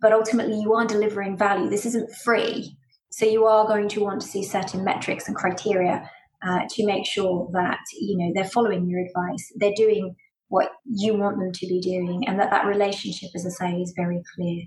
but 0.00 0.12
ultimately 0.12 0.60
you 0.60 0.74
are 0.74 0.86
delivering 0.86 1.36
value. 1.36 1.68
This 1.70 1.86
isn't 1.86 2.14
free. 2.14 2.76
So 3.10 3.24
you 3.24 3.46
are 3.46 3.66
going 3.66 3.88
to 3.90 4.00
want 4.00 4.20
to 4.20 4.26
see 4.26 4.42
certain 4.42 4.84
metrics 4.84 5.26
and 5.26 5.36
criteria 5.36 6.10
uh, 6.46 6.60
to 6.70 6.86
make 6.86 7.06
sure 7.06 7.48
that 7.52 7.78
you 7.98 8.16
know 8.16 8.30
they're 8.34 8.44
following 8.44 8.88
your 8.88 9.00
advice, 9.00 9.52
they're 9.56 9.72
doing 9.76 10.14
what 10.48 10.70
you 10.84 11.14
want 11.14 11.38
them 11.38 11.52
to 11.52 11.66
be 11.66 11.80
doing, 11.80 12.24
and 12.26 12.38
that 12.38 12.50
that 12.50 12.66
relationship, 12.66 13.30
as 13.34 13.46
I 13.46 13.50
say, 13.50 13.80
is 13.80 13.94
very 13.96 14.22
clear. 14.34 14.62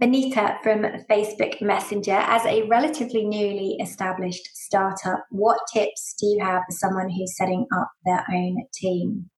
Benita 0.00 0.56
from 0.62 0.86
Facebook 1.10 1.60
Messenger, 1.60 2.12
as 2.12 2.44
a 2.46 2.62
relatively 2.62 3.26
newly 3.26 3.76
established 3.82 4.48
startup, 4.54 5.26
what 5.30 5.58
tips 5.70 6.14
do 6.18 6.26
you 6.26 6.38
have 6.42 6.62
for 6.66 6.72
someone 6.72 7.10
who's 7.10 7.36
setting 7.36 7.66
up 7.76 7.90
their 8.06 8.24
own 8.32 8.56
team? 8.72 9.28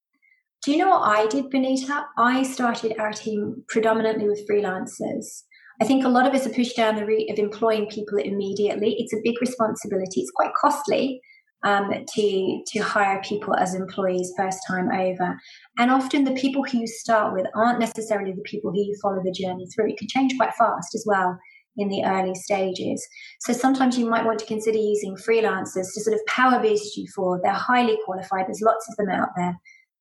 Do 0.62 0.70
you 0.70 0.78
know 0.78 0.90
what 0.90 1.08
I 1.08 1.26
did, 1.26 1.50
Benita? 1.50 2.04
I 2.16 2.44
started 2.44 2.94
our 3.00 3.12
team 3.12 3.64
predominantly 3.68 4.28
with 4.28 4.46
freelancers. 4.48 5.42
I 5.80 5.84
think 5.84 6.04
a 6.04 6.08
lot 6.08 6.24
of 6.24 6.34
us 6.34 6.46
are 6.46 6.54
pushed 6.54 6.76
down 6.76 6.94
the 6.94 7.04
route 7.04 7.30
of 7.32 7.38
employing 7.40 7.88
people 7.88 8.18
immediately. 8.18 8.94
It's 8.96 9.12
a 9.12 9.20
big 9.24 9.40
responsibility. 9.40 10.20
It's 10.20 10.30
quite 10.30 10.52
costly 10.54 11.20
um, 11.64 11.90
to 12.14 12.62
to 12.64 12.78
hire 12.78 13.20
people 13.24 13.56
as 13.56 13.74
employees 13.74 14.32
first 14.36 14.60
time 14.68 14.88
over. 14.92 15.36
And 15.78 15.90
often 15.90 16.22
the 16.22 16.34
people 16.34 16.62
who 16.62 16.78
you 16.78 16.86
start 16.86 17.32
with 17.32 17.46
aren't 17.56 17.80
necessarily 17.80 18.30
the 18.30 18.42
people 18.42 18.70
who 18.70 18.78
you 18.78 18.96
follow 19.02 19.20
the 19.24 19.32
journey 19.32 19.66
through. 19.74 19.90
It 19.90 19.98
can 19.98 20.06
change 20.06 20.36
quite 20.36 20.54
fast 20.54 20.94
as 20.94 21.04
well 21.08 21.36
in 21.76 21.88
the 21.88 22.04
early 22.04 22.36
stages. 22.36 23.04
So 23.40 23.52
sometimes 23.52 23.98
you 23.98 24.08
might 24.08 24.24
want 24.24 24.38
to 24.38 24.46
consider 24.46 24.78
using 24.78 25.16
freelancers 25.16 25.88
to 25.94 26.00
sort 26.02 26.14
of 26.14 26.20
power 26.28 26.60
boost 26.62 26.96
you 26.96 27.06
for. 27.16 27.40
They're 27.42 27.52
highly 27.52 27.98
qualified. 28.04 28.46
There's 28.46 28.62
lots 28.62 28.86
of 28.90 28.96
them 28.96 29.08
out 29.08 29.30
there, 29.36 29.56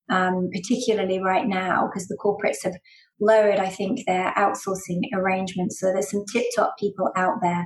um, 0.10 0.50
particularly 0.54 1.20
right 1.22 1.48
now 1.48 1.88
because 1.88 2.08
the 2.08 2.18
corporates 2.18 2.64
have 2.64 2.76
lowered, 3.20 3.60
I 3.60 3.70
think, 3.70 4.00
their 4.06 4.34
outsourcing 4.38 5.02
arrangements. 5.14 5.80
So 5.80 5.88
there's 5.88 6.12
some 6.12 6.26
tip 6.32 6.46
top 6.56 6.76
people 6.80 7.12
out 7.16 7.36
there 7.42 7.66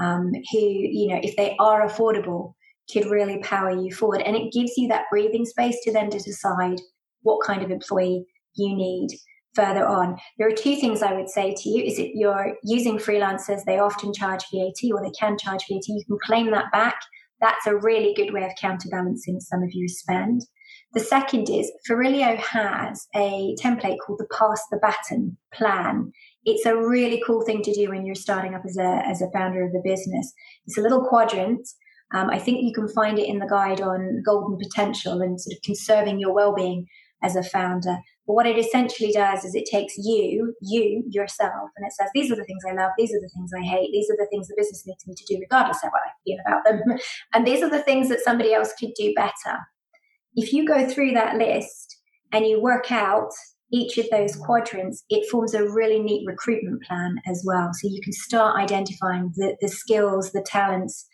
um, 0.00 0.30
who, 0.52 0.58
you 0.58 1.08
know, 1.08 1.20
if 1.22 1.36
they 1.36 1.56
are 1.58 1.86
affordable, 1.86 2.54
could 2.92 3.06
really 3.06 3.38
power 3.38 3.70
you 3.70 3.92
forward. 3.92 4.22
And 4.22 4.36
it 4.36 4.52
gives 4.52 4.72
you 4.76 4.88
that 4.88 5.04
breathing 5.10 5.44
space 5.44 5.76
to 5.84 5.92
then 5.92 6.10
to 6.10 6.18
decide 6.18 6.80
what 7.22 7.44
kind 7.46 7.62
of 7.62 7.70
employee 7.70 8.24
you 8.54 8.74
need 8.76 9.08
further 9.54 9.86
on. 9.86 10.16
There 10.38 10.48
are 10.48 10.54
two 10.54 10.76
things 10.76 11.02
I 11.02 11.12
would 11.12 11.28
say 11.28 11.54
to 11.56 11.68
you 11.68 11.84
is 11.84 11.98
if 11.98 12.10
you're 12.14 12.56
using 12.64 12.98
freelancers, 12.98 13.64
they 13.64 13.78
often 13.78 14.12
charge 14.12 14.42
VAT 14.52 14.90
or 14.92 15.02
they 15.02 15.12
can 15.18 15.36
charge 15.38 15.64
VAT. 15.70 15.82
You 15.86 16.04
can 16.06 16.18
claim 16.24 16.50
that 16.50 16.72
back. 16.72 16.96
That's 17.40 17.66
a 17.66 17.76
really 17.76 18.14
good 18.14 18.32
way 18.32 18.44
of 18.44 18.52
counterbalancing 18.60 19.40
some 19.40 19.62
of 19.62 19.70
your 19.72 19.88
spend. 19.88 20.42
The 20.94 21.00
second 21.00 21.48
is 21.48 21.72
Farillio 21.88 22.36
has 22.36 23.06
a 23.14 23.54
template 23.60 23.96
called 24.04 24.18
the 24.18 24.28
Pass 24.30 24.60
the 24.70 24.78
Baton 24.78 25.38
plan. 25.54 26.12
It's 26.44 26.66
a 26.66 26.76
really 26.76 27.22
cool 27.26 27.44
thing 27.44 27.62
to 27.62 27.72
do 27.72 27.88
when 27.88 28.04
you're 28.04 28.14
starting 28.14 28.54
up 28.54 28.62
as 28.66 28.76
a, 28.76 29.02
as 29.06 29.22
a 29.22 29.30
founder 29.30 29.64
of 29.64 29.70
a 29.70 29.82
business. 29.82 30.32
It's 30.66 30.76
a 30.76 30.82
little 30.82 31.06
quadrant 31.08 31.66
um, 32.14 32.28
I 32.30 32.38
think 32.38 32.62
you 32.62 32.72
can 32.74 32.88
find 32.88 33.18
it 33.18 33.28
in 33.28 33.38
the 33.38 33.46
guide 33.46 33.80
on 33.80 34.22
golden 34.24 34.58
potential 34.58 35.20
and 35.22 35.40
sort 35.40 35.56
of 35.56 35.62
conserving 35.62 36.20
your 36.20 36.34
well-being 36.34 36.86
as 37.22 37.36
a 37.36 37.42
founder. 37.42 37.96
But 38.26 38.34
what 38.34 38.46
it 38.46 38.58
essentially 38.58 39.12
does 39.12 39.44
is 39.44 39.54
it 39.54 39.68
takes 39.70 39.94
you, 39.96 40.54
you 40.60 41.04
yourself, 41.08 41.70
and 41.76 41.86
it 41.86 41.92
says, 41.92 42.10
these 42.14 42.30
are 42.30 42.36
the 42.36 42.44
things 42.44 42.62
I 42.68 42.74
love, 42.74 42.90
these 42.98 43.12
are 43.12 43.20
the 43.20 43.30
things 43.34 43.50
I 43.56 43.64
hate, 43.64 43.90
these 43.92 44.10
are 44.10 44.16
the 44.16 44.28
things 44.30 44.48
the 44.48 44.54
business 44.56 44.84
needs 44.86 45.06
me 45.06 45.14
to 45.16 45.34
do, 45.34 45.40
regardless 45.40 45.82
of 45.82 45.90
what 45.90 46.02
I 46.02 46.12
feel 46.24 46.38
about 46.46 46.64
them. 46.64 46.98
and 47.34 47.46
these 47.46 47.62
are 47.62 47.70
the 47.70 47.82
things 47.82 48.08
that 48.10 48.20
somebody 48.20 48.52
else 48.52 48.72
could 48.78 48.90
do 48.96 49.12
better. 49.16 49.58
If 50.34 50.52
you 50.52 50.66
go 50.66 50.88
through 50.88 51.12
that 51.12 51.36
list 51.36 51.96
and 52.32 52.46
you 52.46 52.60
work 52.60 52.90
out 52.90 53.30
each 53.72 53.98
of 53.98 54.08
those 54.10 54.36
quadrants, 54.36 55.04
it 55.08 55.28
forms 55.30 55.54
a 55.54 55.68
really 55.68 55.98
neat 55.98 56.26
recruitment 56.26 56.82
plan 56.82 57.16
as 57.26 57.42
well. 57.46 57.70
So 57.72 57.88
you 57.88 58.00
can 58.02 58.12
start 58.12 58.56
identifying 58.58 59.32
the, 59.36 59.56
the 59.60 59.68
skills, 59.68 60.32
the 60.32 60.44
talents, 60.46 61.06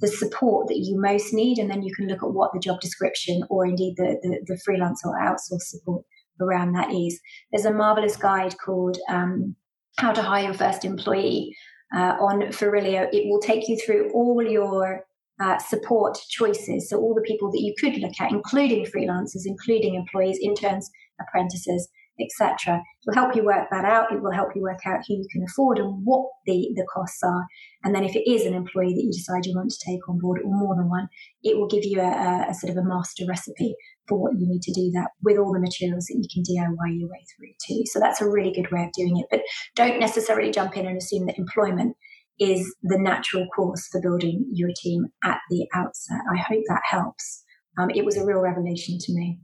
the 0.00 0.08
support 0.08 0.68
that 0.68 0.78
you 0.78 1.00
most 1.00 1.32
need, 1.32 1.58
and 1.58 1.70
then 1.70 1.82
you 1.82 1.94
can 1.94 2.08
look 2.08 2.22
at 2.22 2.32
what 2.32 2.52
the 2.52 2.60
job 2.60 2.80
description 2.80 3.42
or 3.50 3.66
indeed 3.66 3.94
the, 3.96 4.18
the, 4.22 4.40
the 4.46 4.60
freelance 4.64 5.02
or 5.04 5.18
outsource 5.18 5.62
support 5.62 6.04
around 6.40 6.72
that 6.72 6.92
is. 6.92 7.20
There's 7.52 7.64
a 7.64 7.72
marvelous 7.72 8.16
guide 8.16 8.56
called 8.58 8.98
um, 9.08 9.56
How 9.98 10.12
to 10.12 10.22
Hire 10.22 10.44
Your 10.44 10.54
First 10.54 10.84
Employee 10.84 11.56
uh, 11.94 12.16
on 12.20 12.42
Farillio. 12.52 13.08
It 13.12 13.28
will 13.28 13.40
take 13.40 13.68
you 13.68 13.76
through 13.76 14.10
all 14.12 14.42
your 14.42 15.04
uh, 15.40 15.58
support 15.58 16.18
choices. 16.30 16.88
So, 16.88 16.98
all 16.98 17.14
the 17.14 17.22
people 17.22 17.50
that 17.50 17.60
you 17.60 17.74
could 17.78 17.96
look 17.98 18.20
at, 18.20 18.30
including 18.30 18.86
freelancers, 18.86 19.42
including 19.46 19.94
employees, 19.94 20.38
interns, 20.42 20.90
apprentices, 21.20 21.88
etc. 22.20 22.80
Will 23.06 23.14
help 23.14 23.34
you 23.34 23.44
work 23.44 23.68
that 23.70 23.84
out. 23.84 24.12
It 24.12 24.22
will 24.22 24.30
help 24.32 24.50
you 24.54 24.62
work 24.62 24.86
out 24.86 25.00
who 25.06 25.14
you 25.14 25.26
can 25.30 25.42
afford 25.42 25.78
and 25.78 26.04
what 26.04 26.26
the, 26.46 26.70
the 26.74 26.86
costs 26.92 27.22
are. 27.22 27.44
And 27.82 27.94
then 27.94 28.04
if 28.04 28.14
it 28.14 28.30
is 28.30 28.46
an 28.46 28.54
employee 28.54 28.94
that 28.94 29.02
you 29.02 29.12
decide 29.12 29.46
you 29.46 29.54
want 29.54 29.70
to 29.70 29.84
take 29.84 30.08
on 30.08 30.18
board 30.18 30.40
or 30.42 30.50
more 30.50 30.76
than 30.76 30.88
one, 30.88 31.08
it 31.42 31.56
will 31.56 31.66
give 31.66 31.84
you 31.84 32.00
a, 32.00 32.04
a, 32.04 32.50
a 32.50 32.54
sort 32.54 32.70
of 32.70 32.76
a 32.76 32.86
master 32.86 33.24
recipe 33.28 33.74
for 34.06 34.18
what 34.18 34.38
you 34.38 34.46
need 34.46 34.62
to 34.62 34.72
do 34.72 34.90
that 34.92 35.10
with 35.22 35.38
all 35.38 35.52
the 35.52 35.60
materials 35.60 36.06
that 36.06 36.16
you 36.16 36.28
can 36.32 36.42
DIY 36.42 37.00
your 37.00 37.08
way 37.08 37.24
through 37.36 37.52
too. 37.66 37.82
So 37.86 37.98
that's 37.98 38.20
a 38.20 38.28
really 38.28 38.52
good 38.52 38.70
way 38.70 38.84
of 38.84 38.92
doing 38.92 39.18
it. 39.18 39.26
But 39.30 39.42
don't 39.74 39.98
necessarily 39.98 40.50
jump 40.50 40.76
in 40.76 40.86
and 40.86 40.96
assume 40.96 41.26
that 41.26 41.38
employment 41.38 41.96
is 42.40 42.74
the 42.82 42.98
natural 42.98 43.46
course 43.54 43.86
for 43.90 44.00
building 44.00 44.44
your 44.52 44.70
team 44.76 45.06
at 45.22 45.38
the 45.50 45.66
outset. 45.74 46.20
I 46.32 46.38
hope 46.38 46.62
that 46.68 46.82
helps. 46.88 47.44
Um, 47.78 47.90
it 47.90 48.04
was 48.04 48.16
a 48.16 48.24
real 48.24 48.38
revelation 48.38 48.98
to 49.00 49.12
me. 49.12 49.38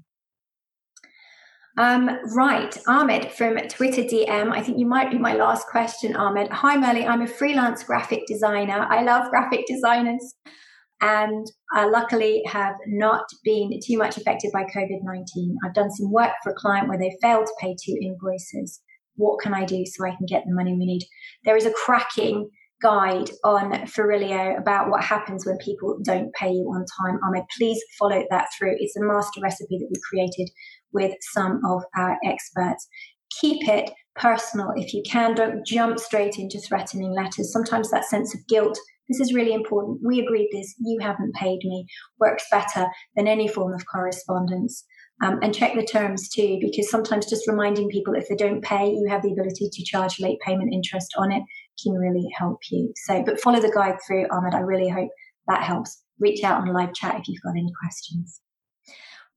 Um, 1.78 2.10
right, 2.34 2.76
Ahmed 2.88 3.30
from 3.32 3.56
Twitter 3.68 4.02
DM. 4.02 4.52
I 4.52 4.60
think 4.60 4.78
you 4.78 4.86
might 4.86 5.10
be 5.10 5.18
my 5.18 5.34
last 5.34 5.66
question, 5.68 6.16
Ahmed. 6.16 6.48
Hi, 6.50 6.76
Merly. 6.76 7.08
I'm 7.08 7.22
a 7.22 7.26
freelance 7.26 7.84
graphic 7.84 8.26
designer. 8.26 8.86
I 8.90 9.02
love 9.02 9.30
graphic 9.30 9.66
designers 9.66 10.34
and 11.00 11.46
I 11.72 11.86
luckily 11.86 12.42
have 12.46 12.74
not 12.86 13.24
been 13.44 13.78
too 13.84 13.96
much 13.96 14.16
affected 14.16 14.50
by 14.52 14.64
COVID 14.64 14.98
19. 15.02 15.56
I've 15.64 15.74
done 15.74 15.90
some 15.90 16.12
work 16.12 16.32
for 16.42 16.52
a 16.52 16.56
client 16.56 16.88
where 16.88 16.98
they 16.98 17.16
failed 17.22 17.46
to 17.46 17.52
pay 17.60 17.74
two 17.82 17.96
invoices. 18.00 18.80
What 19.16 19.40
can 19.40 19.54
I 19.54 19.64
do 19.64 19.84
so 19.86 20.04
I 20.04 20.14
can 20.16 20.26
get 20.26 20.44
the 20.46 20.54
money 20.54 20.74
we 20.74 20.86
need? 20.86 21.06
There 21.44 21.56
is 21.56 21.66
a 21.66 21.72
cracking 21.72 22.50
guide 22.82 23.30
on 23.44 23.72
Farillio 23.86 24.58
about 24.58 24.90
what 24.90 25.04
happens 25.04 25.44
when 25.44 25.58
people 25.58 25.98
don't 26.02 26.32
pay 26.34 26.50
you 26.50 26.64
on 26.74 26.84
time. 27.00 27.18
Ahmed, 27.26 27.44
please 27.56 27.80
follow 27.98 28.24
that 28.30 28.48
through. 28.56 28.76
It's 28.78 28.96
a 28.96 29.02
master 29.04 29.40
recipe 29.42 29.78
that 29.78 29.88
we 29.90 30.00
created 30.08 30.50
with 30.92 31.14
some 31.32 31.60
of 31.66 31.82
our 31.96 32.18
experts. 32.24 32.88
Keep 33.40 33.68
it 33.68 33.90
personal 34.16 34.72
if 34.76 34.92
you 34.92 35.02
can. 35.08 35.34
Don't 35.34 35.64
jump 35.64 35.98
straight 35.98 36.38
into 36.38 36.58
threatening 36.60 37.12
letters. 37.12 37.52
Sometimes 37.52 37.90
that 37.90 38.04
sense 38.04 38.34
of 38.34 38.46
guilt. 38.48 38.78
This 39.08 39.20
is 39.20 39.34
really 39.34 39.54
important. 39.54 40.00
We 40.04 40.20
agreed 40.20 40.48
this. 40.52 40.74
You 40.78 40.98
haven't 41.00 41.34
paid 41.34 41.60
me. 41.64 41.86
Works 42.18 42.44
better 42.50 42.86
than 43.16 43.26
any 43.26 43.48
form 43.48 43.72
of 43.74 43.84
correspondence. 43.92 44.84
Um, 45.22 45.38
and 45.42 45.54
check 45.54 45.74
the 45.74 45.84
terms 45.84 46.30
too, 46.30 46.58
because 46.62 46.90
sometimes 46.90 47.28
just 47.28 47.46
reminding 47.46 47.90
people 47.90 48.14
if 48.14 48.26
they 48.28 48.36
don't 48.36 48.62
pay, 48.62 48.88
you 48.88 49.06
have 49.10 49.22
the 49.22 49.32
ability 49.32 49.68
to 49.70 49.84
charge 49.84 50.18
late 50.18 50.38
payment 50.40 50.72
interest 50.72 51.12
on 51.18 51.30
it 51.30 51.42
can 51.82 51.92
really 51.92 52.28
help 52.36 52.58
you. 52.70 52.92
So, 53.04 53.22
but 53.22 53.40
follow 53.40 53.60
the 53.60 53.72
guide 53.72 53.96
through, 54.06 54.26
Ahmed. 54.30 54.54
I 54.54 54.60
really 54.60 54.88
hope 54.88 55.10
that 55.48 55.62
helps. 55.62 56.02
Reach 56.18 56.44
out 56.44 56.60
on 56.60 56.72
live 56.72 56.92
chat 56.92 57.18
if 57.18 57.28
you've 57.28 57.42
got 57.42 57.52
any 57.52 57.72
questions. 57.80 58.40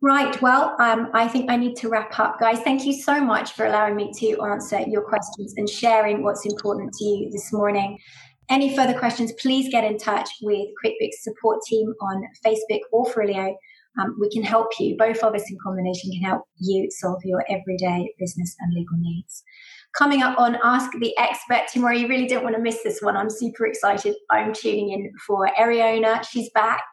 Right. 0.02 0.40
Well, 0.42 0.76
um, 0.80 1.10
I 1.14 1.30
think 1.30 1.50
I 1.50 1.56
need 1.56 1.78
to 1.78 1.88
wrap 1.88 2.20
up, 2.20 2.38
guys. 2.38 2.60
Thank 2.60 2.86
you 2.86 2.92
so 2.92 3.22
much 3.22 3.54
for 3.54 3.66
allowing 3.66 3.96
me 3.96 4.12
to 4.20 4.42
answer 4.42 4.82
your 4.82 5.02
questions 5.02 5.54
and 5.56 5.70
sharing 5.70 6.24
what's 6.24 6.46
important 6.46 6.92
to 6.92 7.06
you 7.06 7.32
this 7.32 7.54
morning. 7.54 7.98
Any 8.50 8.76
further 8.76 9.00
questions, 9.00 9.32
please 9.40 9.72
get 9.72 9.86
in 9.86 9.98
touch 9.98 10.30
with 10.42 10.68
QuickBooks 10.84 11.22
support 11.22 11.60
team 11.66 11.94
on 12.02 12.22
Facebook 12.46 12.82
or 12.92 13.06
Farillio. 13.06 13.56
Um, 13.98 14.18
we 14.20 14.30
can 14.30 14.44
help 14.44 14.68
you. 14.78 14.98
Both 14.98 15.24
of 15.24 15.36
us 15.36 15.50
in 15.50 15.58
combination 15.64 16.12
can 16.12 16.22
help 16.22 16.44
you 16.60 16.90
solve 16.92 17.22
your 17.24 17.46
everyday 17.50 18.14
business 18.20 18.56
and 18.60 18.74
legal 18.74 18.98
needs. 18.98 19.44
Coming 19.98 20.24
up 20.24 20.40
on 20.40 20.58
Ask 20.64 20.92
the 21.00 21.16
Expert 21.20 21.68
tomorrow, 21.72 21.96
you 21.96 22.08
really 22.08 22.28
don't 22.28 22.44
want 22.44 22.56
to 22.56 22.62
miss 22.62 22.82
this 22.84 23.00
one. 23.02 23.16
I'm 23.16 23.30
super 23.30 23.68
excited. 23.68 24.16
I'm 24.32 24.52
tuning 24.52 24.90
in 24.90 25.12
for 25.28 25.52
Ariona. 25.60 26.28
She's 26.28 26.50
back. 26.56 26.84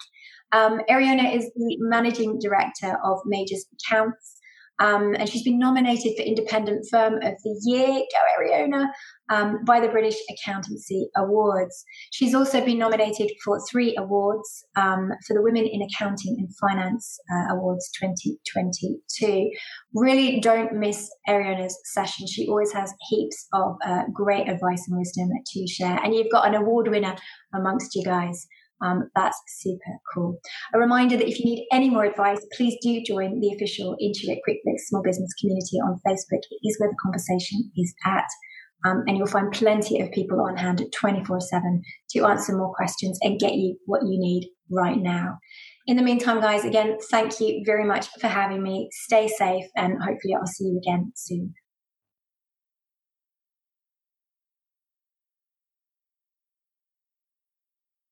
Um, 0.52 0.80
Ariona 0.90 1.34
is 1.34 1.50
the 1.54 1.76
managing 1.80 2.38
director 2.40 2.98
of 3.02 3.20
Majors 3.24 3.64
Accounts. 3.72 4.39
Um, 4.80 5.14
and 5.18 5.28
she's 5.28 5.42
been 5.42 5.58
nominated 5.58 6.14
for 6.16 6.22
Independent 6.22 6.86
Firm 6.90 7.14
of 7.14 7.34
the 7.44 7.60
Year, 7.64 7.86
go 7.86 8.42
Ariona, 8.42 8.88
um, 9.30 9.64
by 9.64 9.78
the 9.78 9.88
British 9.88 10.16
Accountancy 10.30 11.08
Awards. 11.16 11.84
She's 12.10 12.34
also 12.34 12.64
been 12.64 12.78
nominated 12.78 13.30
for 13.44 13.60
three 13.70 13.94
awards 13.96 14.64
um, 14.76 15.10
for 15.26 15.34
the 15.34 15.42
Women 15.42 15.66
in 15.66 15.82
Accounting 15.82 16.36
and 16.38 16.48
Finance 16.56 17.18
uh, 17.32 17.54
Awards 17.54 17.90
2022. 18.00 19.50
Really 19.94 20.40
don't 20.40 20.72
miss 20.72 21.10
Ariona's 21.28 21.78
session. 21.92 22.26
She 22.26 22.48
always 22.48 22.72
has 22.72 22.92
heaps 23.08 23.46
of 23.52 23.76
uh, 23.86 24.04
great 24.12 24.48
advice 24.48 24.86
and 24.88 24.98
wisdom 24.98 25.28
to 25.46 25.66
share. 25.66 25.98
And 26.02 26.14
you've 26.14 26.32
got 26.32 26.48
an 26.48 26.54
award 26.54 26.88
winner 26.88 27.14
amongst 27.54 27.94
you 27.94 28.02
guys. 28.02 28.46
Um, 28.82 29.10
that's 29.14 29.38
super 29.48 29.98
cool. 30.14 30.38
A 30.74 30.78
reminder 30.78 31.16
that 31.16 31.28
if 31.28 31.38
you 31.38 31.44
need 31.44 31.66
any 31.72 31.90
more 31.90 32.04
advice, 32.04 32.44
please 32.56 32.76
do 32.82 33.02
join 33.06 33.40
the 33.40 33.52
official 33.54 33.96
Intuit 34.02 34.38
QuickBooks 34.48 34.86
Small 34.88 35.02
Business 35.02 35.32
community 35.40 35.76
on 35.84 36.00
Facebook. 36.06 36.42
It 36.50 36.68
is 36.68 36.78
where 36.78 36.90
the 36.90 36.96
conversation 37.02 37.70
is 37.76 37.94
at. 38.06 38.26
Um, 38.86 39.04
and 39.06 39.18
you'll 39.18 39.26
find 39.26 39.52
plenty 39.52 40.00
of 40.00 40.10
people 40.10 40.40
on 40.40 40.56
hand 40.56 40.82
24 40.98 41.40
7 41.40 41.82
to 42.10 42.24
answer 42.24 42.56
more 42.56 42.74
questions 42.74 43.18
and 43.20 43.38
get 43.38 43.52
you 43.52 43.76
what 43.84 44.00
you 44.02 44.18
need 44.18 44.48
right 44.70 44.96
now. 44.96 45.38
In 45.86 45.96
the 45.96 46.02
meantime, 46.02 46.40
guys, 46.40 46.64
again, 46.64 46.96
thank 47.10 47.40
you 47.40 47.62
very 47.66 47.84
much 47.84 48.08
for 48.20 48.28
having 48.28 48.62
me. 48.62 48.88
Stay 48.92 49.28
safe 49.28 49.64
and 49.76 49.98
hopefully 50.00 50.34
I'll 50.34 50.46
see 50.46 50.64
you 50.64 50.78
again 50.78 51.12
soon. 51.14 51.54